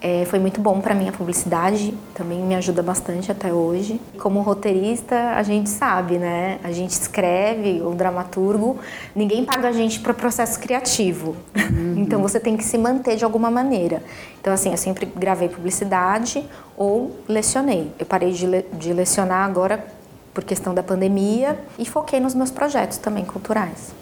É, 0.00 0.26
foi 0.26 0.38
muito 0.38 0.60
bom 0.60 0.80
para 0.80 0.94
mim 0.94 1.08
a 1.08 1.12
publicidade, 1.12 1.94
também 2.14 2.38
me 2.40 2.54
ajuda 2.54 2.82
bastante 2.82 3.32
até 3.32 3.52
hoje. 3.52 3.98
Como 4.18 4.40
roteirista, 4.42 5.32
a 5.34 5.42
gente 5.42 5.70
sabe, 5.70 6.18
né? 6.18 6.58
A 6.62 6.70
gente 6.70 6.90
escreve, 6.90 7.80
o 7.80 7.94
dramaturgo, 7.94 8.78
ninguém 9.14 9.44
paga 9.44 9.68
a 9.68 9.72
gente 9.72 10.00
para 10.00 10.12
processo 10.12 10.60
criativo. 10.60 11.36
Uhum. 11.56 11.96
Então 12.06 12.20
você 12.20 12.38
tem 12.38 12.56
que 12.56 12.62
se 12.62 12.78
manter 12.78 13.16
de 13.16 13.24
alguma 13.24 13.50
maneira. 13.50 14.02
Então, 14.40 14.52
assim, 14.52 14.70
eu 14.70 14.76
sempre 14.76 15.06
gravei 15.06 15.48
publicidade 15.48 16.46
ou 16.76 17.16
lecionei. 17.26 17.90
Eu 17.98 18.06
parei 18.06 18.32
de, 18.32 18.46
le 18.46 18.64
de 18.74 18.92
lecionar 18.92 19.44
agora 19.44 19.84
por 20.32 20.44
questão 20.44 20.72
da 20.72 20.82
pandemia 20.82 21.58
e 21.78 21.84
foquei 21.84 22.20
nos 22.20 22.34
meus 22.34 22.50
projetos 22.50 22.98
também 22.98 23.24
culturais. 23.24 23.92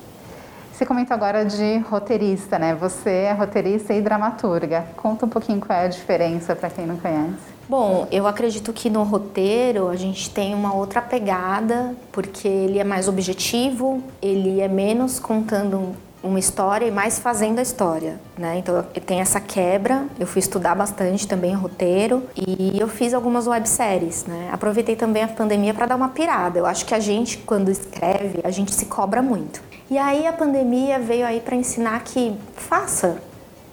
Você 0.74 0.84
comentou 0.84 1.14
agora 1.14 1.44
de 1.44 1.78
roteirista, 1.88 2.58
né? 2.58 2.74
Você 2.74 3.08
é 3.08 3.32
roteirista 3.32 3.94
e 3.94 4.02
dramaturga. 4.02 4.84
Conta 4.96 5.24
um 5.24 5.28
pouquinho 5.28 5.60
qual 5.60 5.78
é 5.78 5.84
a 5.84 5.88
diferença 5.88 6.56
para 6.56 6.68
quem 6.68 6.84
não 6.84 6.96
conhece. 6.96 7.54
Bom, 7.68 8.08
eu 8.10 8.26
acredito 8.26 8.72
que 8.72 8.90
no 8.90 9.04
roteiro 9.04 9.88
a 9.88 9.94
gente 9.94 10.28
tem 10.30 10.52
uma 10.52 10.74
outra 10.74 11.00
pegada, 11.00 11.94
porque 12.10 12.48
ele 12.48 12.80
é 12.80 12.84
mais 12.84 13.06
objetivo, 13.06 14.02
ele 14.20 14.60
é 14.60 14.66
menos 14.66 15.20
contando 15.20 15.94
uma 16.24 16.38
história 16.38 16.86
e 16.86 16.90
mais 16.90 17.18
fazendo 17.18 17.58
a 17.58 17.62
história, 17.62 18.18
né? 18.36 18.56
Então 18.58 18.82
tem 19.04 19.20
essa 19.20 19.38
quebra. 19.38 20.06
Eu 20.18 20.26
fui 20.26 20.40
estudar 20.40 20.74
bastante 20.74 21.28
também 21.28 21.52
roteiro 21.54 22.22
e 22.34 22.80
eu 22.80 22.88
fiz 22.88 23.12
algumas 23.12 23.46
webséries, 23.46 24.24
né? 24.24 24.48
Aproveitei 24.50 24.96
também 24.96 25.22
a 25.22 25.28
pandemia 25.28 25.74
para 25.74 25.86
dar 25.86 25.96
uma 25.96 26.08
pirada. 26.08 26.58
Eu 26.58 26.66
acho 26.66 26.86
que 26.86 26.94
a 26.94 26.98
gente 26.98 27.38
quando 27.38 27.70
escreve, 27.70 28.40
a 28.42 28.50
gente 28.50 28.74
se 28.74 28.86
cobra 28.86 29.20
muito. 29.20 29.62
E 29.90 29.98
aí 29.98 30.26
a 30.26 30.32
pandemia 30.32 30.98
veio 30.98 31.26
aí 31.26 31.40
para 31.40 31.54
ensinar 31.54 32.02
que 32.02 32.34
faça, 32.56 33.18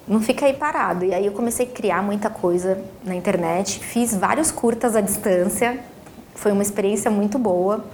não 0.06 0.20
fica 0.20 0.44
aí 0.44 0.52
parado. 0.52 1.06
E 1.06 1.14
aí 1.14 1.24
eu 1.24 1.32
comecei 1.32 1.66
a 1.66 1.70
criar 1.70 2.02
muita 2.02 2.28
coisa 2.28 2.78
na 3.02 3.14
internet, 3.14 3.80
fiz 3.80 4.14
vários 4.14 4.50
curtas 4.50 4.94
à 4.94 5.00
distância. 5.00 5.80
Foi 6.34 6.52
uma 6.52 6.62
experiência 6.62 7.10
muito 7.10 7.38
boa. 7.38 7.84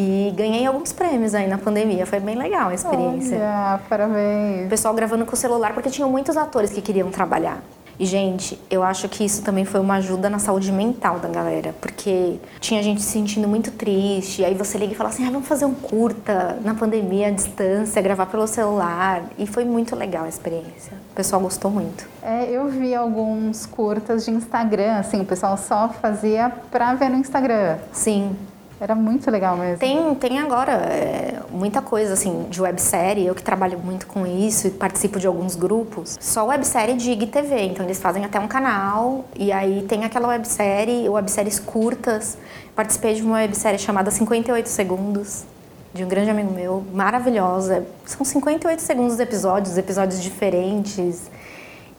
E 0.00 0.32
ganhei 0.36 0.64
alguns 0.64 0.92
prêmios 0.92 1.34
aí 1.34 1.48
na 1.48 1.58
pandemia, 1.58 2.06
foi 2.06 2.20
bem 2.20 2.36
legal 2.36 2.68
a 2.68 2.74
experiência. 2.74 3.36
Olha, 3.36 3.80
parabéns. 3.88 4.66
O 4.66 4.68
pessoal 4.68 4.94
gravando 4.94 5.26
com 5.26 5.32
o 5.32 5.36
celular, 5.36 5.74
porque 5.74 5.90
tinham 5.90 6.08
muitos 6.08 6.36
atores 6.36 6.70
que 6.70 6.80
queriam 6.80 7.10
trabalhar. 7.10 7.60
E, 7.98 8.06
gente, 8.06 8.56
eu 8.70 8.84
acho 8.84 9.08
que 9.08 9.24
isso 9.24 9.42
também 9.42 9.64
foi 9.64 9.80
uma 9.80 9.96
ajuda 9.96 10.30
na 10.30 10.38
saúde 10.38 10.70
mental 10.70 11.18
da 11.18 11.28
galera, 11.28 11.74
porque 11.80 12.36
tinha 12.60 12.80
gente 12.80 13.02
se 13.02 13.10
sentindo 13.10 13.48
muito 13.48 13.72
triste, 13.72 14.42
e 14.42 14.44
aí 14.44 14.54
você 14.54 14.78
liga 14.78 14.92
e 14.92 14.94
fala 14.94 15.10
assim: 15.10 15.26
ah, 15.26 15.32
vamos 15.32 15.48
fazer 15.48 15.64
um 15.64 15.74
curta 15.74 16.56
na 16.62 16.74
pandemia, 16.74 17.26
à 17.26 17.30
distância, 17.32 18.00
gravar 18.00 18.26
pelo 18.26 18.46
celular. 18.46 19.24
E 19.36 19.48
foi 19.48 19.64
muito 19.64 19.96
legal 19.96 20.26
a 20.26 20.28
experiência. 20.28 20.92
O 21.10 21.14
pessoal 21.16 21.42
gostou 21.42 21.72
muito. 21.72 22.06
É, 22.22 22.48
eu 22.48 22.68
vi 22.68 22.94
alguns 22.94 23.66
curtas 23.66 24.24
de 24.24 24.30
Instagram, 24.30 24.98
assim, 24.98 25.20
o 25.20 25.24
pessoal 25.24 25.56
só 25.56 25.88
fazia 25.88 26.52
pra 26.70 26.94
ver 26.94 27.08
no 27.08 27.16
Instagram. 27.16 27.78
Sim. 27.90 28.36
Era 28.80 28.94
muito 28.94 29.28
legal 29.30 29.56
mesmo. 29.56 29.78
Tem, 29.78 30.14
tem 30.14 30.38
agora 30.38 30.72
é, 30.72 31.40
muita 31.50 31.82
coisa 31.82 32.12
assim 32.12 32.46
de 32.48 32.62
websérie, 32.62 33.26
eu 33.26 33.34
que 33.34 33.42
trabalho 33.42 33.78
muito 33.78 34.06
com 34.06 34.24
isso 34.24 34.68
e 34.68 34.70
participo 34.70 35.18
de 35.18 35.26
alguns 35.26 35.56
grupos. 35.56 36.16
Só 36.20 36.46
websérie 36.46 36.96
de 36.96 37.10
IGTV, 37.10 37.62
então 37.62 37.84
eles 37.84 37.98
fazem 37.98 38.24
até 38.24 38.38
um 38.38 38.46
canal 38.46 39.24
e 39.36 39.50
aí 39.50 39.82
tem 39.88 40.04
aquela 40.04 40.28
websérie, 40.28 41.08
webséries 41.08 41.58
curtas. 41.58 42.38
Participei 42.76 43.14
de 43.14 43.22
uma 43.22 43.38
websérie 43.38 43.78
chamada 43.80 44.12
58 44.12 44.68
Segundos, 44.68 45.44
de 45.92 46.04
um 46.04 46.08
grande 46.08 46.30
amigo 46.30 46.52
meu, 46.52 46.84
maravilhosa. 46.94 47.84
São 48.06 48.24
58 48.24 48.80
segundos 48.80 49.16
de 49.16 49.22
episódios, 49.24 49.76
episódios 49.76 50.22
diferentes. 50.22 51.28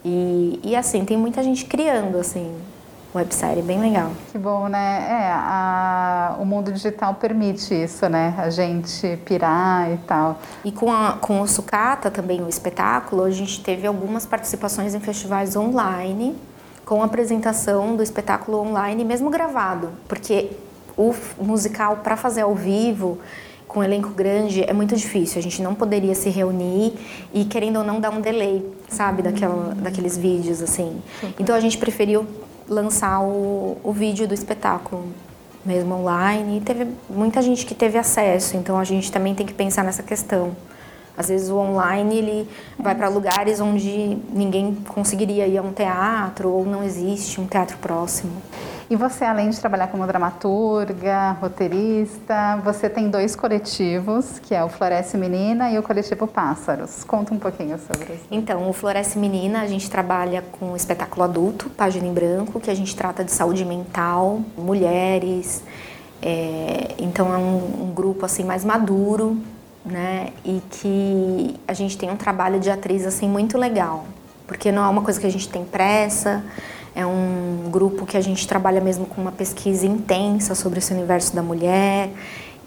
E, 0.05 0.61
e 0.63 0.75
assim, 0.77 1.03
tem 1.03 1.17
muita 1.17 1.43
gente 1.43 1.65
criando, 1.65 2.17
assim, 2.17 2.55
websérie 3.13 3.63
bem 3.63 3.79
legal. 3.79 4.11
Que 4.31 4.37
bom, 4.37 4.67
né? 4.67 5.07
É, 5.09 5.31
a, 5.31 6.35
o 6.39 6.45
mundo 6.45 6.71
digital 6.71 7.15
permite 7.15 7.73
isso, 7.73 8.07
né? 8.07 8.35
A 8.37 8.49
gente 8.49 9.17
pirar 9.25 9.91
e 9.91 9.97
tal. 9.97 10.39
E 10.63 10.71
com, 10.71 10.91
a, 10.91 11.13
com 11.13 11.41
o 11.41 11.47
Sucata, 11.47 12.11
também 12.11 12.41
o 12.41 12.49
espetáculo, 12.49 13.23
a 13.23 13.31
gente 13.31 13.63
teve 13.63 13.87
algumas 13.87 14.25
participações 14.25 14.93
em 14.93 14.99
festivais 14.99 15.55
online, 15.55 16.35
com 16.85 17.03
apresentação 17.03 17.95
do 17.95 18.03
espetáculo 18.03 18.59
online, 18.59 19.03
mesmo 19.03 19.29
gravado, 19.29 19.89
porque 20.07 20.51
o 20.97 21.13
musical 21.39 21.97
para 21.97 22.17
fazer 22.17 22.41
ao 22.41 22.53
vivo 22.53 23.19
com 23.67 23.79
um 23.79 23.83
elenco 23.83 24.09
grande 24.09 24.63
é 24.63 24.73
muito 24.73 24.95
difícil. 24.95 25.39
A 25.39 25.41
gente 25.41 25.61
não 25.61 25.75
poderia 25.75 26.15
se 26.15 26.29
reunir 26.29 26.93
e 27.31 27.45
querendo 27.45 27.77
ou 27.77 27.83
não 27.83 27.99
dar 27.99 28.09
um 28.09 28.19
delay, 28.19 28.67
sabe, 28.89 29.21
daquela, 29.21 29.75
daqueles 29.75 30.17
vídeos 30.17 30.61
assim. 30.61 30.99
Então 31.39 31.55
a 31.55 31.59
gente 31.59 31.77
preferiu 31.77 32.25
lançar 32.69 33.21
o, 33.21 33.77
o 33.83 33.91
vídeo 33.91 34.27
do 34.27 34.33
espetáculo 34.33 35.05
mesmo 35.65 35.95
online 35.95 36.57
e 36.57 36.61
teve 36.61 36.87
muita 37.09 37.41
gente 37.41 37.65
que 37.65 37.75
teve 37.75 37.97
acesso, 37.97 38.55
então 38.55 38.77
a 38.77 38.83
gente 38.83 39.11
também 39.11 39.35
tem 39.35 39.45
que 39.45 39.53
pensar 39.53 39.83
nessa 39.83 40.03
questão. 40.03 40.55
Às 41.17 41.27
vezes 41.27 41.49
o 41.49 41.57
online 41.57 42.17
ele 42.17 42.49
vai 42.77 42.95
para 42.95 43.09
lugares 43.09 43.59
onde 43.59 44.17
ninguém 44.31 44.77
conseguiria 44.87 45.45
ir 45.45 45.57
a 45.57 45.61
um 45.61 45.73
teatro 45.73 46.49
ou 46.49 46.65
não 46.65 46.81
existe 46.81 47.41
um 47.41 47.45
teatro 47.45 47.77
próximo. 47.79 48.31
E 48.89 48.95
você, 48.95 49.23
além 49.23 49.51
de 49.51 49.59
trabalhar 49.59 49.85
como 49.87 50.07
dramaturga, 50.07 51.33
roteirista, 51.33 52.59
você 52.63 52.89
tem 52.89 53.07
dois 53.07 53.35
coletivos, 53.35 54.39
que 54.39 54.55
é 54.55 54.63
o 54.63 54.67
Floresce 54.67 55.15
Menina 55.15 55.69
e 55.69 55.77
o 55.77 55.83
coletivo 55.83 56.25
Pássaros. 56.25 57.03
Conta 57.03 57.31
um 57.31 57.37
pouquinho 57.37 57.77
sobre 57.77 58.13
isso. 58.13 58.25
Então, 58.31 58.67
o 58.67 58.73
Floresce 58.73 59.19
Menina, 59.19 59.61
a 59.61 59.67
gente 59.67 59.87
trabalha 59.91 60.43
com 60.53 60.75
espetáculo 60.75 61.23
adulto, 61.23 61.69
página 61.69 62.07
em 62.07 62.13
branco, 62.13 62.59
que 62.59 62.71
a 62.71 62.73
gente 62.73 62.95
trata 62.95 63.23
de 63.23 63.31
saúde 63.31 63.63
mental, 63.63 64.41
mulheres. 64.57 65.61
É, 66.19 66.95
então, 66.97 67.31
é 67.31 67.37
um, 67.37 67.89
um 67.89 67.93
grupo 67.93 68.25
assim 68.25 68.43
mais 68.43 68.65
maduro, 68.65 69.37
né? 69.85 70.29
E 70.43 70.63
que 70.67 71.55
a 71.67 71.73
gente 71.73 71.95
tem 71.95 72.09
um 72.09 72.17
trabalho 72.17 72.59
de 72.59 72.71
atriz 72.71 73.05
assim 73.05 73.29
muito 73.29 73.55
legal, 73.55 74.05
porque 74.47 74.71
não 74.71 74.83
é 74.83 74.89
uma 74.89 75.03
coisa 75.03 75.19
que 75.19 75.27
a 75.27 75.31
gente 75.31 75.47
tem 75.47 75.63
pressa 75.63 76.43
é 76.99 77.05
um 77.05 77.69
grupo 77.71 78.05
que 78.05 78.17
a 78.17 78.21
gente 78.21 78.45
trabalha 78.45 78.81
mesmo 78.81 79.05
com 79.05 79.21
uma 79.21 79.31
pesquisa 79.31 79.87
intensa 79.87 80.53
sobre 80.53 80.79
esse 80.79 80.93
universo 80.93 81.33
da 81.33 81.41
mulher. 81.41 82.09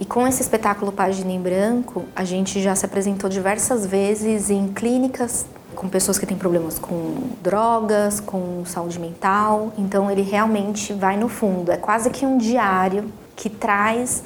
E 0.01 0.07
com 0.07 0.27
esse 0.27 0.41
espetáculo 0.41 0.91
Página 0.91 1.31
em 1.31 1.39
Branco, 1.39 2.05
a 2.17 2.25
gente 2.25 2.63
já 2.63 2.75
se 2.75 2.87
apresentou 2.87 3.29
diversas 3.29 3.85
vezes 3.85 4.49
em 4.49 4.69
clínicas 4.69 5.45
com 5.75 5.87
pessoas 5.87 6.19
que 6.19 6.25
têm 6.25 6.37
problemas 6.37 6.79
com 6.79 7.15
drogas, 7.43 8.21
com 8.21 8.65
saúde 8.65 8.99
mental. 8.99 9.71
Então 9.77 10.11
ele 10.11 10.23
realmente 10.23 10.95
vai 10.95 11.19
no 11.19 11.29
fundo. 11.29 11.71
É 11.71 11.77
quase 11.77 12.09
que 12.09 12.25
um 12.25 12.39
diário 12.39 13.13
que 13.37 13.51
traz 13.51 14.25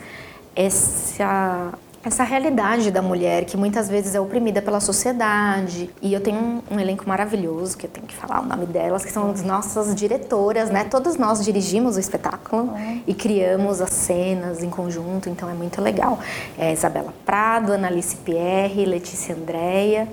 essa 0.54 1.72
essa 2.06 2.22
realidade 2.22 2.92
da 2.92 3.02
mulher 3.02 3.44
que 3.44 3.56
muitas 3.56 3.88
vezes 3.88 4.14
é 4.14 4.20
oprimida 4.20 4.62
pela 4.62 4.78
sociedade. 4.78 5.90
E 6.00 6.14
eu 6.14 6.20
tenho 6.20 6.38
um, 6.38 6.62
um, 6.70 6.78
elenco 6.78 7.06
maravilhoso, 7.08 7.76
que 7.76 7.86
eu 7.86 7.90
tenho 7.90 8.06
que 8.06 8.14
falar 8.14 8.42
o 8.42 8.46
nome 8.46 8.64
delas, 8.64 9.04
que 9.04 9.10
são 9.10 9.28
as 9.32 9.42
nossas 9.42 9.92
diretoras, 9.92 10.70
né? 10.70 10.84
Todos 10.84 11.16
nós 11.16 11.44
dirigimos 11.44 11.96
o 11.96 12.00
espetáculo 12.00 12.72
e 13.08 13.12
criamos 13.12 13.80
as 13.80 13.90
cenas 13.90 14.62
em 14.62 14.70
conjunto, 14.70 15.28
então 15.28 15.50
é 15.50 15.54
muito 15.54 15.82
legal. 15.82 16.20
É 16.56 16.72
Isabela 16.72 17.12
Prado, 17.24 17.72
Analice 17.72 18.16
Pierre, 18.16 18.84
Letícia 18.84 19.34
Andréia 19.34 20.08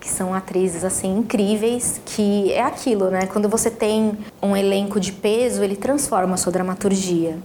que 0.00 0.08
são 0.08 0.34
atrizes 0.34 0.82
assim 0.82 1.16
incríveis, 1.18 2.00
que 2.04 2.52
é 2.52 2.60
aquilo, 2.60 3.08
né? 3.08 3.26
Quando 3.26 3.48
você 3.48 3.70
tem 3.70 4.18
um 4.42 4.56
elenco 4.56 4.98
de 4.98 5.12
peso, 5.12 5.62
ele 5.62 5.76
transforma 5.76 6.34
a 6.34 6.36
sua 6.36 6.50
dramaturgia. 6.50 7.38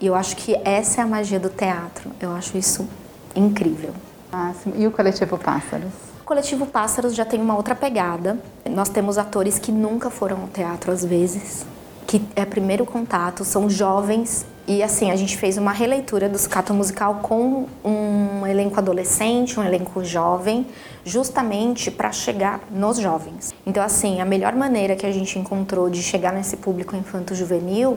E 0.00 0.06
eu 0.06 0.14
acho 0.14 0.36
que 0.36 0.54
essa 0.64 1.00
é 1.00 1.04
a 1.04 1.06
magia 1.08 1.40
do 1.40 1.48
teatro. 1.48 2.12
Eu 2.20 2.30
acho 2.30 2.56
isso 2.56 2.86
incrível. 3.38 3.92
Máximo. 4.30 4.74
E 4.76 4.86
o 4.86 4.90
coletivo 4.90 5.38
Pássaros? 5.38 5.92
O 6.20 6.24
coletivo 6.24 6.66
Pássaros 6.66 7.14
já 7.14 7.24
tem 7.24 7.40
uma 7.40 7.56
outra 7.56 7.74
pegada. 7.74 8.38
Nós 8.68 8.88
temos 8.88 9.16
atores 9.16 9.58
que 9.58 9.72
nunca 9.72 10.10
foram 10.10 10.42
ao 10.42 10.48
teatro 10.48 10.92
às 10.92 11.04
vezes, 11.04 11.64
que 12.06 12.22
é 12.36 12.44
primeiro 12.44 12.84
contato, 12.84 13.44
são 13.44 13.70
jovens 13.70 14.44
e 14.68 14.82
assim, 14.82 15.10
a 15.10 15.16
gente 15.16 15.34
fez 15.38 15.56
uma 15.56 15.72
releitura 15.72 16.28
do 16.28 16.36
sucato 16.36 16.74
musical 16.74 17.20
com 17.22 17.66
um 17.82 18.46
elenco 18.46 18.78
adolescente, 18.78 19.58
um 19.58 19.64
elenco 19.64 20.04
jovem, 20.04 20.66
justamente 21.06 21.90
para 21.90 22.12
chegar 22.12 22.60
nos 22.70 22.98
jovens. 22.98 23.54
Então, 23.66 23.82
assim, 23.82 24.20
a 24.20 24.26
melhor 24.26 24.54
maneira 24.54 24.94
que 24.94 25.06
a 25.06 25.10
gente 25.10 25.38
encontrou 25.38 25.88
de 25.88 26.02
chegar 26.02 26.34
nesse 26.34 26.58
público 26.58 26.94
infanto-juvenil 26.94 27.96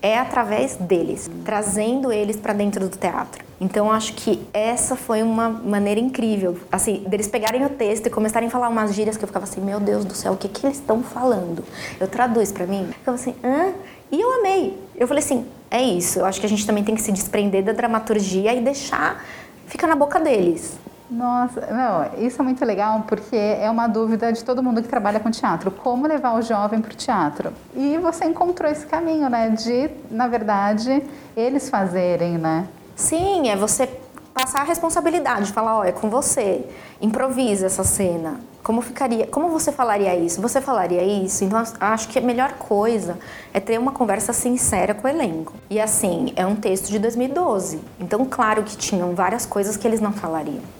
é 0.00 0.18
através 0.18 0.76
deles, 0.76 1.30
trazendo 1.44 2.12
eles 2.12 2.36
para 2.36 2.52
dentro 2.52 2.88
do 2.88 2.96
teatro. 2.96 3.44
Então 3.60 3.90
acho 3.90 4.12
que 4.14 4.40
essa 4.52 4.94
foi 4.94 5.22
uma 5.22 5.48
maneira 5.48 5.98
incrível, 5.98 6.56
assim, 6.70 7.04
deles 7.08 7.26
pegarem 7.26 7.64
o 7.64 7.70
texto 7.70 8.06
e 8.06 8.10
começarem 8.10 8.48
a 8.48 8.50
falar 8.50 8.68
umas 8.68 8.94
gírias 8.94 9.16
que 9.16 9.24
eu 9.24 9.26
ficava 9.26 9.44
assim, 9.44 9.60
meu 9.60 9.80
Deus 9.80 10.04
do 10.04 10.14
céu, 10.14 10.32
o 10.34 10.36
que 10.36 10.48
que 10.48 10.64
eles 10.64 10.78
estão 10.78 11.02
falando? 11.02 11.64
Eu 11.98 12.06
traduz 12.06 12.52
para 12.52 12.66
mim, 12.66 12.84
eu 12.86 12.92
ficava 12.92 13.14
assim, 13.16 13.34
hã? 13.42 13.72
E 14.10 14.20
eu 14.20 14.32
amei. 14.38 14.78
Eu 14.96 15.06
falei 15.06 15.22
assim, 15.22 15.46
é 15.70 15.82
isso. 15.82 16.20
Eu 16.20 16.24
acho 16.24 16.40
que 16.40 16.46
a 16.46 16.48
gente 16.48 16.66
também 16.66 16.82
tem 16.82 16.94
que 16.94 17.02
se 17.02 17.12
desprender 17.12 17.62
da 17.62 17.72
dramaturgia 17.72 18.54
e 18.54 18.60
deixar 18.60 19.22
ficar 19.66 19.86
na 19.86 19.94
boca 19.94 20.18
deles. 20.18 20.78
Nossa, 21.10 21.66
não, 21.66 22.22
isso 22.22 22.40
é 22.40 22.44
muito 22.44 22.62
legal 22.64 23.04
porque 23.08 23.34
é 23.34 23.70
uma 23.70 23.86
dúvida 23.86 24.30
de 24.30 24.44
todo 24.44 24.62
mundo 24.62 24.82
que 24.82 24.88
trabalha 24.88 25.18
com 25.18 25.30
teatro. 25.30 25.70
Como 25.70 26.06
levar 26.06 26.34
o 26.34 26.42
jovem 26.42 26.80
para 26.80 26.92
o 26.92 26.96
teatro? 26.96 27.52
E 27.74 27.96
você 27.98 28.26
encontrou 28.26 28.70
esse 28.70 28.86
caminho, 28.86 29.28
né? 29.30 29.48
De, 29.50 29.90
na 30.10 30.28
verdade, 30.28 31.02
eles 31.34 31.70
fazerem, 31.70 32.36
né? 32.36 32.68
Sim, 32.94 33.48
é 33.48 33.56
você 33.56 33.88
passar 34.34 34.60
a 34.60 34.64
responsabilidade, 34.64 35.52
falar, 35.52 35.78
ó, 35.78 35.84
é 35.84 35.92
com 35.92 36.10
você, 36.10 36.64
improvisa 37.00 37.66
essa 37.66 37.82
cena. 37.82 38.38
Como 38.62 38.82
ficaria, 38.82 39.26
como 39.26 39.48
você 39.48 39.72
falaria 39.72 40.14
isso? 40.14 40.42
Você 40.42 40.60
falaria 40.60 41.02
isso? 41.02 41.42
Então 41.42 41.62
acho 41.80 42.08
que 42.08 42.18
a 42.18 42.22
melhor 42.22 42.52
coisa 42.52 43.18
é 43.52 43.58
ter 43.58 43.78
uma 43.78 43.92
conversa 43.92 44.32
sincera 44.32 44.94
com 44.94 45.08
o 45.08 45.10
elenco. 45.10 45.54
E 45.70 45.80
assim, 45.80 46.34
é 46.36 46.46
um 46.46 46.54
texto 46.54 46.88
de 46.88 46.98
2012. 46.98 47.80
Então 47.98 48.26
claro 48.26 48.62
que 48.62 48.76
tinham 48.76 49.14
várias 49.14 49.46
coisas 49.46 49.76
que 49.76 49.88
eles 49.88 50.00
não 50.00 50.12
falariam. 50.12 50.77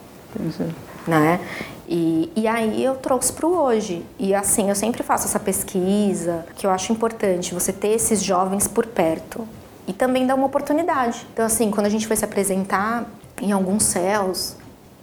Né? 1.07 1.39
E, 1.87 2.31
e 2.35 2.47
aí 2.47 2.83
eu 2.83 2.95
trouxe 2.95 3.33
para 3.33 3.47
o 3.47 3.55
hoje. 3.55 4.05
E 4.19 4.35
assim, 4.35 4.69
eu 4.69 4.75
sempre 4.75 5.01
faço 5.01 5.25
essa 5.25 5.39
pesquisa, 5.39 6.45
que 6.55 6.67
eu 6.67 6.71
acho 6.71 6.93
importante, 6.93 7.53
você 7.53 7.73
ter 7.73 7.89
esses 7.89 8.21
jovens 8.21 8.67
por 8.67 8.85
perto. 8.85 9.47
E 9.87 9.93
também 9.93 10.27
dar 10.27 10.35
uma 10.35 10.45
oportunidade. 10.45 11.25
Então, 11.33 11.43
assim, 11.43 11.71
quando 11.71 11.87
a 11.87 11.89
gente 11.89 12.05
foi 12.05 12.15
se 12.15 12.23
apresentar, 12.23 13.09
em 13.41 13.51
alguns 13.51 13.83
céus 13.83 14.55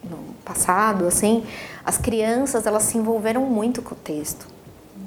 no 0.05 0.19
passado, 0.45 1.07
assim, 1.07 1.45
as 1.85 1.99
crianças 1.99 2.67
elas 2.67 2.85
se 2.85 2.97
envolveram 2.97 3.43
muito 3.43 3.83
com 3.83 3.95
o 3.95 3.99
texto. 3.99 4.47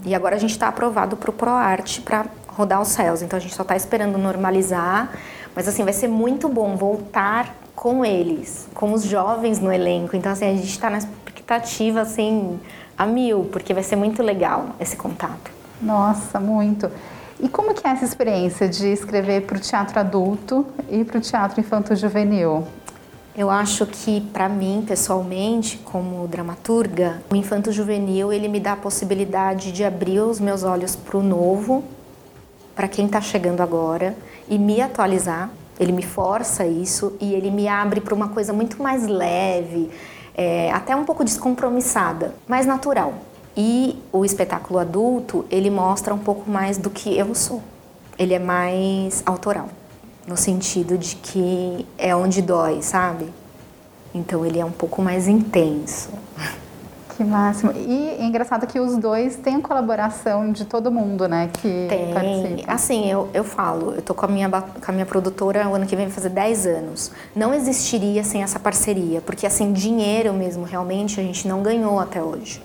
E 0.06 0.14
agora 0.14 0.36
a 0.36 0.40
gente 0.40 0.52
está 0.52 0.68
aprovado 0.68 1.16
para 1.16 1.30
o 1.30 1.34
ProArte 1.34 2.02
para 2.02 2.26
rodar 2.48 2.82
os 2.82 2.90
céus. 2.90 3.22
Então 3.22 3.38
a 3.38 3.40
gente 3.40 3.56
só 3.56 3.62
está 3.62 3.76
esperando 3.76 4.18
normalizar. 4.18 5.12
Mas 5.56 5.68
assim, 5.68 5.84
vai 5.84 5.94
ser 5.94 6.08
muito 6.08 6.50
bom 6.50 6.76
voltar 6.76 7.56
com 7.80 8.04
eles, 8.04 8.68
com 8.74 8.92
os 8.92 9.06
jovens 9.06 9.58
no 9.58 9.72
elenco. 9.72 10.14
Então 10.14 10.34
assim, 10.34 10.44
a 10.44 10.52
gente 10.52 10.68
está 10.68 10.90
na 10.90 10.98
expectativa 10.98 12.02
assim 12.02 12.60
a 12.98 13.06
mil, 13.06 13.46
porque 13.46 13.74
vai 13.74 13.84
ser 13.84 13.96
muito 13.96 14.22
legal 14.22 14.76
esse 14.82 14.98
contato. 14.98 15.50
Nossa, 15.82 16.42
muito. 16.42 16.92
E 17.40 17.48
como 17.48 17.74
que 17.74 17.88
é 17.88 17.92
essa 17.92 18.04
experiência 18.04 18.68
de 18.68 18.90
escrever 18.90 19.46
para 19.46 19.56
o 19.56 19.62
teatro 19.62 19.98
adulto 19.98 20.68
e 20.90 21.06
para 21.06 21.20
o 21.20 21.22
teatro 21.22 21.62
infanto-juvenil? 21.62 22.68
Eu 23.34 23.50
acho 23.50 23.86
que 23.86 24.20
para 24.20 24.50
mim, 24.50 24.84
pessoalmente, 24.86 25.78
como 25.78 26.28
dramaturga, 26.28 27.24
o 27.32 27.36
infanto 27.38 27.72
juvenil 27.72 28.34
ele 28.34 28.50
me 28.50 28.60
dá 28.60 28.74
a 28.74 28.76
possibilidade 28.76 29.72
de 29.72 29.86
abrir 29.86 30.20
os 30.20 30.42
meus 30.42 30.64
olhos 30.64 30.98
para 30.98 31.18
o 31.18 31.24
novo, 31.24 31.86
para 32.76 32.90
quem 32.90 33.06
está 33.06 33.22
chegando 33.22 33.62
agora 33.62 34.18
e 34.50 34.60
me 34.60 34.82
atualizar. 34.82 35.50
Ele 35.80 35.92
me 35.92 36.04
força 36.04 36.66
isso 36.66 37.14
e 37.20 37.34
ele 37.34 37.50
me 37.50 37.68
abre 37.68 38.02
para 38.02 38.14
uma 38.14 38.28
coisa 38.28 38.52
muito 38.52 38.82
mais 38.82 39.08
leve, 39.08 39.90
é, 40.36 40.72
até 40.72 40.96
um 40.96 41.06
pouco 41.06 41.24
descompromissada, 41.24 42.36
mais 42.48 42.66
natural. 42.66 43.14
E 43.56 43.98
o 44.12 44.26
espetáculo 44.26 44.80
adulto 44.80 45.46
ele 45.50 45.70
mostra 45.70 46.14
um 46.14 46.20
pouco 46.20 46.50
mais 46.50 46.78
do 46.78 46.90
que 46.90 47.18
eu 47.18 47.34
sou. 47.34 47.62
Ele 48.18 48.34
é 48.34 48.40
mais 48.40 49.24
autoral 49.26 49.70
no 50.30 50.38
sentido 50.38 50.98
de 50.98 51.16
que 51.16 51.88
é 51.98 52.16
onde 52.16 52.42
dói, 52.42 52.84
sabe? 52.84 53.28
Então 54.14 54.46
ele 54.46 54.60
é 54.60 54.66
um 54.66 54.72
pouco 54.72 55.02
mais 55.02 55.28
intenso. 55.28 56.10
Que 57.20 57.24
máximo. 57.26 57.74
E 57.76 58.12
é 58.18 58.24
engraçado 58.24 58.66
que 58.66 58.80
os 58.80 58.96
dois 58.96 59.36
têm 59.36 59.60
colaboração 59.60 60.54
de 60.54 60.64
todo 60.64 60.90
mundo, 60.90 61.28
né? 61.28 61.50
Que 61.52 61.86
Tem. 61.90 62.14
Participa. 62.14 62.72
Assim, 62.72 63.12
eu, 63.12 63.28
eu 63.34 63.44
falo, 63.44 63.94
eu 63.94 64.02
tô 64.02 64.14
com 64.14 64.24
a, 64.24 64.30
minha, 64.30 64.50
com 64.50 64.90
a 64.90 64.92
minha 64.94 65.06
produtora 65.06 65.68
o 65.68 65.76
ano 65.76 65.86
que 65.86 65.98
vem 65.98 66.06
vai 66.06 66.16
fazer 66.16 66.30
10 66.30 66.66
anos. 66.66 67.12
Não 67.36 67.54
existiria 67.54 68.24
sem 68.24 68.42
essa 68.42 68.58
parceria, 68.58 69.20
porque 69.20 69.46
assim, 69.46 69.74
dinheiro 69.74 70.32
mesmo, 70.32 70.64
realmente, 70.64 71.20
a 71.20 71.24
gente 71.24 71.46
não 71.46 71.62
ganhou 71.62 72.00
até 72.00 72.24
hoje. 72.24 72.62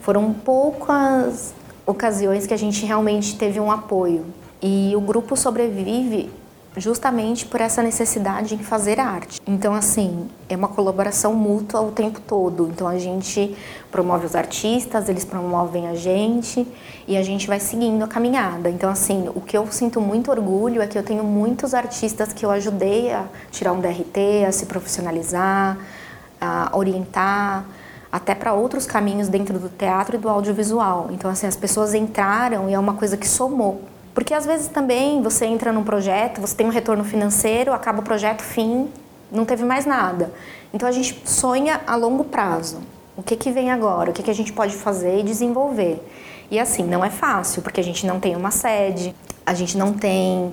Foram 0.00 0.32
poucas 0.32 1.54
ocasiões 1.86 2.44
que 2.44 2.52
a 2.52 2.58
gente 2.58 2.84
realmente 2.84 3.38
teve 3.38 3.60
um 3.60 3.70
apoio. 3.70 4.26
E 4.60 4.94
o 4.96 5.00
grupo 5.00 5.36
sobrevive 5.36 6.28
justamente 6.76 7.44
por 7.44 7.60
essa 7.60 7.82
necessidade 7.82 8.54
em 8.54 8.58
fazer 8.58 8.98
arte. 8.98 9.40
Então, 9.46 9.74
assim, 9.74 10.28
é 10.48 10.56
uma 10.56 10.68
colaboração 10.68 11.34
mútua 11.34 11.80
o 11.80 11.92
tempo 11.92 12.20
todo. 12.20 12.68
Então, 12.68 12.88
a 12.88 12.98
gente 12.98 13.56
promove 13.90 14.26
os 14.26 14.34
artistas, 14.34 15.08
eles 15.08 15.24
promovem 15.24 15.88
a 15.88 15.94
gente 15.94 16.66
e 17.06 17.16
a 17.16 17.22
gente 17.22 17.46
vai 17.46 17.60
seguindo 17.60 18.02
a 18.02 18.08
caminhada. 18.08 18.70
Então, 18.70 18.90
assim, 18.90 19.28
o 19.34 19.40
que 19.40 19.56
eu 19.56 19.66
sinto 19.70 20.00
muito 20.00 20.30
orgulho 20.30 20.80
é 20.80 20.86
que 20.86 20.98
eu 20.98 21.02
tenho 21.02 21.24
muitos 21.24 21.74
artistas 21.74 22.32
que 22.32 22.44
eu 22.44 22.50
ajudei 22.50 23.12
a 23.12 23.26
tirar 23.50 23.72
um 23.72 23.80
DRT, 23.80 24.46
a 24.46 24.52
se 24.52 24.66
profissionalizar, 24.66 25.76
a 26.40 26.70
orientar 26.74 27.66
até 28.10 28.34
para 28.34 28.52
outros 28.52 28.86
caminhos 28.86 29.28
dentro 29.28 29.58
do 29.58 29.68
teatro 29.68 30.16
e 30.16 30.18
do 30.18 30.28
audiovisual. 30.28 31.08
Então, 31.10 31.30
assim, 31.30 31.46
as 31.46 31.56
pessoas 31.56 31.94
entraram 31.94 32.68
e 32.68 32.74
é 32.74 32.78
uma 32.78 32.94
coisa 32.94 33.16
que 33.16 33.28
somou 33.28 33.91
porque 34.14 34.34
às 34.34 34.44
vezes 34.44 34.68
também 34.68 35.22
você 35.22 35.46
entra 35.46 35.72
num 35.72 35.82
projeto, 35.82 36.40
você 36.40 36.54
tem 36.54 36.66
um 36.66 36.70
retorno 36.70 37.04
financeiro, 37.04 37.72
acaba 37.72 38.00
o 38.00 38.02
projeto, 38.02 38.42
fim, 38.42 38.88
não 39.30 39.44
teve 39.44 39.64
mais 39.64 39.86
nada. 39.86 40.32
Então 40.72 40.88
a 40.88 40.92
gente 40.92 41.22
sonha 41.24 41.80
a 41.86 41.96
longo 41.96 42.24
prazo. 42.24 42.80
O 43.16 43.22
que, 43.22 43.36
que 43.36 43.50
vem 43.50 43.70
agora? 43.70 44.10
O 44.10 44.12
que, 44.12 44.22
que 44.22 44.30
a 44.30 44.34
gente 44.34 44.52
pode 44.52 44.74
fazer 44.74 45.20
e 45.20 45.22
desenvolver? 45.22 46.02
E 46.50 46.58
assim, 46.58 46.84
não 46.84 47.04
é 47.04 47.10
fácil, 47.10 47.62
porque 47.62 47.80
a 47.80 47.84
gente 47.84 48.06
não 48.06 48.20
tem 48.20 48.36
uma 48.36 48.50
sede, 48.50 49.14
a 49.44 49.54
gente 49.54 49.76
não 49.76 49.94
tem 49.94 50.52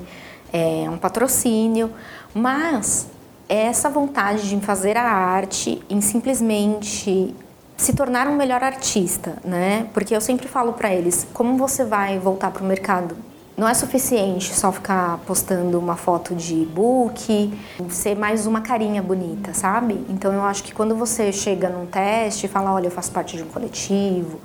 é, 0.53 0.89
um 0.89 0.97
patrocínio, 0.97 1.91
mas 2.33 3.07
essa 3.49 3.89
vontade 3.89 4.47
de 4.47 4.57
fazer 4.65 4.95
a 4.95 5.03
arte, 5.03 5.81
em 5.89 5.99
simplesmente 5.99 7.35
se 7.75 7.93
tornar 7.93 8.27
um 8.27 8.35
melhor 8.35 8.61
artista, 8.61 9.37
né? 9.43 9.87
Porque 9.93 10.15
eu 10.15 10.21
sempre 10.21 10.47
falo 10.47 10.73
para 10.73 10.93
eles, 10.93 11.25
como 11.33 11.57
você 11.57 11.83
vai 11.83 12.19
voltar 12.19 12.51
para 12.51 12.63
o 12.63 12.65
mercado 12.65 13.15
não 13.59 13.67
é 13.67 13.73
suficiente 13.73 14.55
só 14.55 14.71
ficar 14.71 15.17
postando 15.27 15.77
uma 15.77 15.97
foto 15.97 16.33
de 16.33 16.65
book, 16.65 17.53
ser 17.89 18.15
mais 18.15 18.47
uma 18.47 18.61
carinha 18.61 19.03
bonita, 19.03 19.53
sabe? 19.53 20.01
Então 20.07 20.31
eu 20.31 20.43
acho 20.43 20.63
que 20.63 20.73
quando 20.73 20.95
você 20.95 21.33
chega 21.33 21.67
num 21.67 21.85
teste 21.85 22.45
e 22.45 22.49
fala, 22.49 22.73
olha, 22.73 22.87
eu 22.87 22.91
faço 22.91 23.11
parte 23.11 23.35
de 23.35 23.43
um 23.43 23.47
coletivo, 23.47 24.39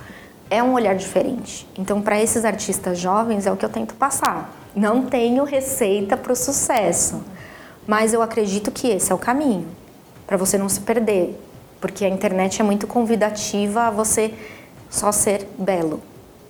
é 0.50 0.60
um 0.60 0.72
olhar 0.72 0.96
diferente. 0.96 1.64
Então 1.78 2.02
para 2.02 2.20
esses 2.20 2.44
artistas 2.44 2.98
jovens 2.98 3.46
é 3.46 3.52
o 3.52 3.56
que 3.56 3.64
eu 3.64 3.68
tento 3.68 3.94
passar. 3.94 4.52
Não 4.74 5.04
tenho 5.04 5.44
receita 5.44 6.16
para 6.16 6.32
o 6.32 6.36
sucesso, 6.36 7.22
mas 7.86 8.12
eu 8.12 8.20
acredito 8.20 8.72
que 8.72 8.88
esse 8.88 9.12
é 9.12 9.14
o 9.14 9.18
caminho 9.18 9.68
para 10.26 10.36
você 10.36 10.58
não 10.58 10.68
se 10.68 10.80
perder, 10.80 11.40
porque 11.80 12.04
a 12.04 12.08
internet 12.08 12.60
é 12.60 12.64
muito 12.64 12.88
convidativa 12.88 13.82
a 13.82 13.90
você 13.92 14.34
só 14.90 15.12
ser 15.12 15.48
belo 15.56 16.02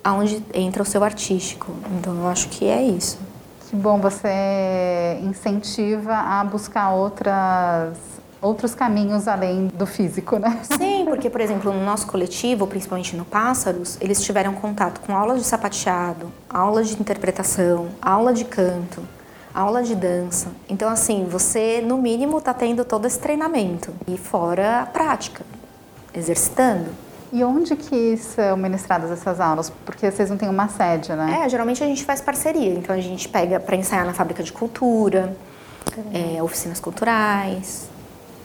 aonde 0.05 0.45
entra 0.53 0.83
o 0.83 0.87
seu 0.87 1.03
artístico. 1.03 1.73
Então 1.99 2.14
eu 2.14 2.29
acho 2.29 2.49
que 2.51 2.67
é 2.67 2.83
isso. 2.83 3.19
Que 3.69 3.75
bom, 3.75 3.99
você 3.99 5.19
incentiva 5.23 6.14
a 6.14 6.45
buscar 6.45 6.90
outras 6.93 7.97
outros 8.45 8.75
caminhos 8.75 9.27
além 9.27 9.69
do 9.69 9.87
físico, 9.87 10.38
né? 10.38 10.61
Sim, 10.77 11.07
porque, 11.07 11.31
por 11.31 11.40
exemplo, 11.40 11.73
no 11.73 11.83
nosso 11.83 12.07
coletivo, 12.07 12.67
principalmente 12.67 13.17
no 13.17 13.25
Pássaros, 13.25 13.97
eles 14.03 14.23
tiveram 14.23 14.53
contato 14.53 15.01
com 15.01 15.17
aulas 15.17 15.38
de 15.38 15.45
sapateado, 15.45 16.31
aulas 16.49 16.88
de 16.88 17.01
interpretação, 17.01 17.88
aula 18.03 18.35
de 18.35 18.45
canto, 18.45 19.03
aula 19.55 19.83
de 19.83 19.95
dança. 19.95 20.49
Então, 20.69 20.90
assim, 20.90 21.25
você, 21.25 21.81
no 21.81 21.97
mínimo, 21.97 22.37
está 22.37 22.53
tendo 22.53 22.85
todo 22.85 23.07
esse 23.07 23.19
treinamento. 23.19 23.95
E 24.07 24.19
fora 24.19 24.83
a 24.83 24.87
prática, 24.87 25.43
exercitando. 26.12 26.90
E 27.35 27.42
onde 27.42 27.75
que 27.75 28.16
são 28.16 28.57
ministradas 28.57 29.11
essas 29.11 29.40
aulas? 29.40 29.68
Porque 29.85 30.09
vocês 30.09 30.31
não 30.31 30.37
têm 30.37 30.49
uma 30.49 30.68
sede, 30.68 31.12
né? 31.14 31.42
É, 31.44 31.49
geralmente 31.49 31.83
a 31.83 31.87
gente 31.87 32.05
faz 32.05 32.20
parceria. 32.20 32.75
Então 32.75 32.94
a 32.94 33.01
gente 33.01 33.29
pega 33.29 33.59
para 33.59 33.75
ensaiar 33.75 34.07
na 34.07 34.14
fábrica 34.14 34.40
de 34.40 34.53
cultura, 34.53 35.37
é, 36.12 36.40
oficinas 36.40 36.79
culturais. 36.79 37.90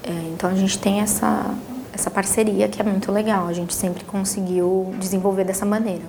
É, 0.03 0.09
então 0.33 0.49
a 0.49 0.55
gente 0.55 0.79
tem 0.79 1.01
essa, 1.01 1.53
essa 1.93 2.09
parceria 2.09 2.67
que 2.67 2.81
é 2.81 2.83
muito 2.83 3.11
legal. 3.11 3.47
A 3.47 3.53
gente 3.53 3.75
sempre 3.75 4.03
conseguiu 4.05 4.91
desenvolver 4.97 5.43
dessa 5.43 5.67
maneira. 5.67 6.05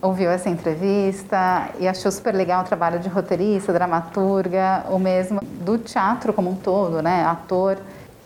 Ouviu 0.00 0.30
essa 0.30 0.48
entrevista 0.48 1.70
e 1.78 1.88
achou 1.88 2.10
super 2.10 2.34
legal 2.34 2.62
o 2.62 2.66
trabalho 2.66 2.98
de 2.98 3.08
roteirista, 3.08 3.72
dramaturga, 3.72 4.84
ou 4.88 4.98
mesmo 4.98 5.40
do 5.42 5.78
teatro 5.78 6.32
como 6.32 6.50
um 6.50 6.54
todo, 6.54 7.02
né, 7.02 7.24
ator, 7.24 7.78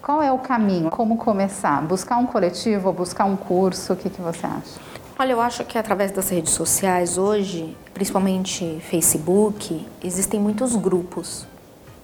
qual 0.02 0.20
é 0.20 0.32
o 0.32 0.38
caminho? 0.38 0.90
Como 0.90 1.16
começar? 1.16 1.80
Buscar 1.82 2.16
um 2.16 2.26
coletivo 2.26 2.88
ou 2.88 2.92
buscar 2.92 3.24
um 3.24 3.36
curso? 3.36 3.92
O 3.92 3.96
que, 3.96 4.10
que 4.10 4.20
você 4.20 4.44
acha? 4.44 4.80
Olha, 5.16 5.32
eu 5.32 5.40
acho 5.40 5.64
que 5.64 5.78
através 5.78 6.10
das 6.10 6.28
redes 6.28 6.52
sociais 6.52 7.16
hoje, 7.16 7.76
principalmente 7.94 8.80
Facebook, 8.90 9.86
existem 10.02 10.40
muitos 10.40 10.74
grupos. 10.74 11.46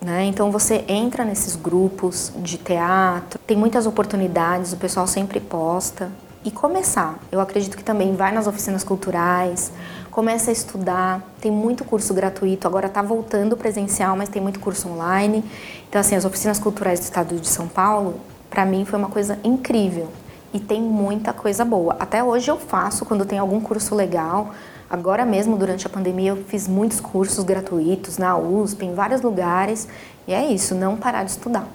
Né? 0.00 0.26
Então 0.26 0.52
você 0.52 0.85
entra 0.87 1.24
nesses 1.24 1.57
grupos 1.57 2.33
de 2.37 2.57
teatro, 2.57 3.40
tem 3.44 3.57
muitas 3.57 3.85
oportunidades, 3.85 4.72
o 4.72 4.76
pessoal 4.76 5.09
sempre 5.09 5.40
posta 5.40 6.09
e 6.44 6.51
começar. 6.51 7.18
Eu 7.31 7.40
acredito 7.40 7.77
que 7.77 7.85
também 7.85 8.14
vai 8.14 8.33
nas 8.33 8.46
oficinas 8.46 8.85
culturais, 8.85 9.72
começa 10.11 10.51
a 10.51 10.53
estudar, 10.53 11.22
tem 11.40 11.51
muito 11.51 11.85
curso 11.85 12.12
gratuito, 12.14 12.66
agora 12.66 12.87
está 12.87 13.03
voltando 13.03 13.57
presencial, 13.57 14.16
mas 14.16 14.29
tem 14.29 14.40
muito 14.40 14.61
curso 14.61 14.88
online. 14.88 15.44
Então, 15.88 16.01
assim, 16.01 16.16
as 16.16 16.24
oficinas 16.24 16.59
culturais 16.59 17.01
do 17.01 17.05
estado 17.05 17.37
de 17.37 17.48
São 17.48 17.68
Paulo, 17.68 18.20
para 18.51 18.64
mim 18.64 18.85
foi 18.85 18.98
uma 18.98 19.09
coisa 19.09 19.38
incrível 19.44 20.09
e 20.53 20.59
tem 20.59 20.81
muita 20.81 21.33
coisa 21.33 21.64
boa. 21.64 21.96
Até 22.01 22.22
hoje 22.22 22.51
eu 22.51 22.57
faço 22.57 23.05
quando 23.05 23.24
tem 23.24 23.38
algum 23.38 23.61
curso 23.61 23.94
legal. 23.94 24.55
Agora 24.88 25.24
mesmo, 25.27 25.57
durante 25.57 25.87
a 25.87 25.90
pandemia, 25.90 26.31
eu 26.31 26.44
fiz 26.44 26.66
muitos 26.66 26.98
cursos 26.98 27.44
gratuitos 27.44 28.16
na 28.16 28.37
USP, 28.38 28.87
em 28.87 28.94
vários 28.94 29.20
lugares. 29.20 29.87
E 30.27 30.33
é 30.33 30.46
isso, 30.46 30.74
não 30.74 30.96
parar 30.96 31.24
de 31.24 31.33
estudar. 31.33 31.68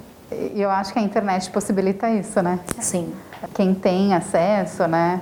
E 0.53 0.61
eu 0.61 0.69
acho 0.69 0.93
que 0.93 0.99
a 0.99 1.01
internet 1.01 1.49
possibilita 1.49 2.09
isso, 2.09 2.41
né? 2.41 2.59
Sim. 2.79 3.13
Quem 3.53 3.73
tem 3.73 4.13
acesso, 4.13 4.87
né? 4.87 5.21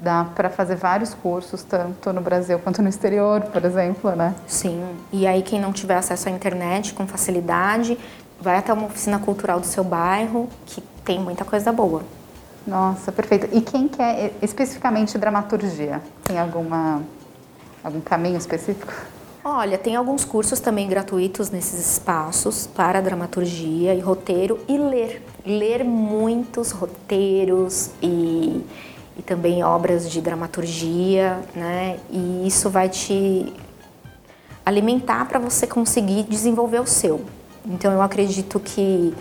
Dá 0.00 0.24
para 0.34 0.48
fazer 0.48 0.76
vários 0.76 1.12
cursos, 1.12 1.62
tanto 1.62 2.12
no 2.12 2.20
Brasil 2.20 2.58
quanto 2.60 2.80
no 2.80 2.88
exterior, 2.88 3.40
por 3.42 3.64
exemplo, 3.64 4.14
né? 4.14 4.34
Sim. 4.46 4.82
E 5.12 5.26
aí, 5.26 5.42
quem 5.42 5.60
não 5.60 5.72
tiver 5.72 5.96
acesso 5.96 6.28
à 6.28 6.32
internet 6.32 6.94
com 6.94 7.06
facilidade, 7.06 7.98
vai 8.40 8.56
até 8.56 8.72
uma 8.72 8.86
oficina 8.86 9.18
cultural 9.18 9.58
do 9.58 9.66
seu 9.66 9.82
bairro, 9.82 10.48
que 10.66 10.80
tem 11.04 11.18
muita 11.18 11.44
coisa 11.44 11.72
boa. 11.72 12.02
Nossa, 12.66 13.10
perfeito. 13.10 13.48
E 13.50 13.60
quem 13.60 13.88
quer 13.88 14.32
especificamente 14.42 15.18
dramaturgia? 15.18 16.02
Tem 16.24 16.38
alguma 16.38 17.02
algum 17.82 18.00
caminho 18.00 18.36
específico? 18.36 18.92
Olha, 19.44 19.78
tem 19.78 19.94
alguns 19.94 20.24
cursos 20.24 20.58
também 20.58 20.88
gratuitos 20.88 21.48
nesses 21.48 21.92
espaços 21.92 22.66
para 22.66 23.00
dramaturgia 23.00 23.94
e 23.94 24.00
roteiro 24.00 24.58
e 24.68 24.76
ler. 24.76 25.22
Ler 25.46 25.84
muitos 25.84 26.72
roteiros 26.72 27.90
e, 28.02 28.64
e 29.16 29.22
também 29.22 29.62
obras 29.62 30.10
de 30.10 30.20
dramaturgia, 30.20 31.40
né? 31.54 31.98
E 32.10 32.46
isso 32.46 32.68
vai 32.68 32.88
te 32.88 33.52
alimentar 34.66 35.24
para 35.26 35.38
você 35.38 35.66
conseguir 35.66 36.24
desenvolver 36.24 36.80
o 36.80 36.86
seu. 36.86 37.24
Então 37.64 37.92
eu 37.92 38.02
acredito 38.02 38.58
que 38.60 39.14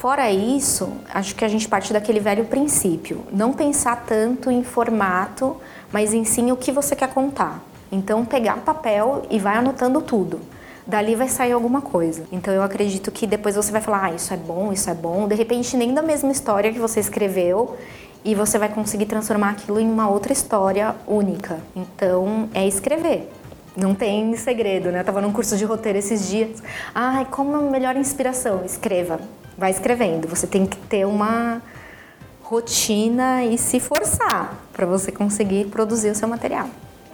Fora 0.00 0.32
isso, 0.32 0.90
acho 1.12 1.34
que 1.34 1.44
a 1.44 1.48
gente 1.48 1.68
parte 1.68 1.92
daquele 1.92 2.20
velho 2.20 2.46
princípio, 2.46 3.22
não 3.30 3.52
pensar 3.52 4.06
tanto 4.06 4.50
em 4.50 4.64
formato, 4.64 5.58
mas 5.92 6.14
em 6.14 6.24
sim 6.24 6.50
o 6.50 6.56
que 6.56 6.72
você 6.72 6.96
quer 6.96 7.12
contar. 7.12 7.62
Então, 7.90 8.24
pegar 8.24 8.56
papel 8.58 9.26
e 9.30 9.38
vai 9.38 9.56
anotando 9.56 10.00
tudo. 10.00 10.40
Dali 10.86 11.14
vai 11.14 11.28
sair 11.28 11.52
alguma 11.52 11.80
coisa. 11.80 12.24
Então, 12.32 12.52
eu 12.52 12.62
acredito 12.62 13.10
que 13.10 13.26
depois 13.26 13.56
você 13.56 13.70
vai 13.70 13.80
falar: 13.80 14.04
ah, 14.04 14.12
isso 14.12 14.32
é 14.32 14.36
bom, 14.36 14.72
isso 14.72 14.88
é 14.90 14.94
bom. 14.94 15.28
De 15.28 15.34
repente, 15.34 15.76
nem 15.76 15.92
da 15.94 16.02
mesma 16.02 16.30
história 16.30 16.72
que 16.72 16.78
você 16.78 17.00
escreveu, 17.00 17.76
e 18.24 18.34
você 18.34 18.58
vai 18.58 18.68
conseguir 18.68 19.06
transformar 19.06 19.50
aquilo 19.50 19.80
em 19.80 19.90
uma 19.90 20.08
outra 20.08 20.32
história 20.32 20.94
única. 21.06 21.58
Então, 21.74 22.48
é 22.54 22.66
escrever. 22.66 23.30
Não 23.76 23.94
tem 23.94 24.36
segredo, 24.36 24.90
né? 24.90 25.00
Eu 25.00 25.04
tava 25.04 25.20
num 25.20 25.32
curso 25.32 25.56
de 25.56 25.64
roteiro 25.64 25.98
esses 25.98 26.28
dias. 26.28 26.62
Ai, 26.94 27.24
como 27.30 27.56
é 27.56 27.58
a 27.58 27.70
melhor 27.70 27.96
inspiração? 27.96 28.64
Escreva. 28.64 29.20
Vai 29.56 29.70
escrevendo. 29.70 30.28
Você 30.28 30.46
tem 30.46 30.66
que 30.66 30.76
ter 30.76 31.06
uma 31.06 31.62
rotina 32.42 33.44
e 33.44 33.56
se 33.56 33.78
forçar 33.78 34.58
para 34.72 34.84
você 34.84 35.12
conseguir 35.12 35.66
produzir 35.66 36.10
o 36.10 36.14
seu 36.14 36.26
material. 36.26 36.68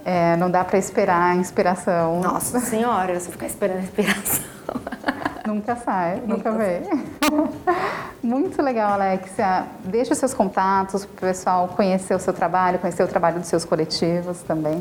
É, 0.09 0.37
não 0.37 0.49
dá 0.49 0.62
para 0.62 0.79
esperar 0.79 1.33
a 1.33 1.35
inspiração. 1.35 2.21
Nossa 2.21 2.61
senhora, 2.61 3.19
você 3.19 3.29
ficar 3.29 3.47
esperando 3.47 3.79
a 3.79 3.83
inspiração. 3.83 4.45
Nunca 5.45 5.77
sai, 5.77 6.23
nunca, 6.27 6.51
nunca 6.51 6.53
vem. 6.53 6.83
Muito 8.21 8.61
legal, 8.61 8.95
Alexia. 8.95 9.64
Deixa 9.85 10.12
os 10.12 10.19
seus 10.19 10.35
contatos 10.35 11.05
para 11.05 11.14
o 11.14 11.31
pessoal 11.31 11.69
conhecer 11.69 12.16
o 12.16 12.19
seu 12.19 12.33
trabalho, 12.33 12.81
conhecer 12.81 13.05
o 13.05 13.07
trabalho 13.07 13.38
dos 13.38 13.49
seus 13.49 13.64
coletivos 13.64 14.42
também. 14.42 14.81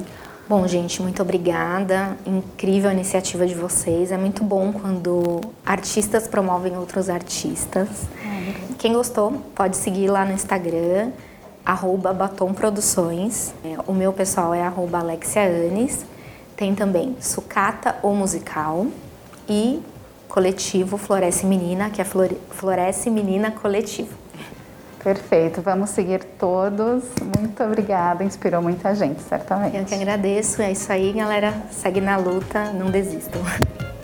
Bom, 0.50 0.68
gente, 0.68 1.04
muito 1.04 1.22
obrigada. 1.22 2.18
Incrível 2.26 2.90
a 2.90 2.94
iniciativa 2.94 3.46
de 3.46 3.54
vocês. 3.54 4.12
É 4.12 4.18
muito 4.18 4.44
bom 4.44 4.74
quando 4.74 5.40
artistas 5.64 6.28
promovem 6.28 6.76
outros 6.76 7.10
artistas. 7.10 7.88
Quem 8.80 8.94
gostou, 8.94 9.34
pode 9.54 9.78
seguir 9.78 10.08
lá 10.08 10.26
no 10.26 10.34
Instagram, 10.34 11.12
arroba 11.66 12.14
Batom 12.14 12.54
Produções. 12.54 13.54
É, 13.64 13.76
o 13.88 13.94
meu 13.94 14.14
pessoal 14.14 14.54
é 14.54 14.62
arroba 14.62 15.00
Alexia 15.00 15.44
Anes. 15.44 16.06
Tem 16.56 16.76
também 16.76 17.18
Sucata 17.20 17.96
ou 18.02 18.16
Musical 18.16 18.88
e 19.50 19.82
coletivo 20.28 20.98
Floresce 20.98 21.46
Menina, 21.46 21.90
que 21.90 22.02
é 22.02 22.06
Floresce 22.06 23.10
Menina 23.10 23.52
Coletivo. 23.52 24.16
Perfeito, 25.04 25.62
vamos 25.62 25.92
seguir 25.92 26.24
todos. 26.40 27.04
Muito 27.38 27.64
obrigada, 27.64 28.24
inspirou 28.24 28.62
muita 28.62 28.96
gente, 28.96 29.22
certamente. 29.22 29.78
Eu 29.78 29.86
que 29.86 29.94
agradeço, 29.94 30.62
é 30.62 30.72
isso 30.72 30.92
aí, 30.92 31.14
galera. 31.14 31.54
Segue 31.72 32.02
na 32.02 32.18
luta, 32.18 32.72
não 32.74 32.90
desistam. 32.90 33.42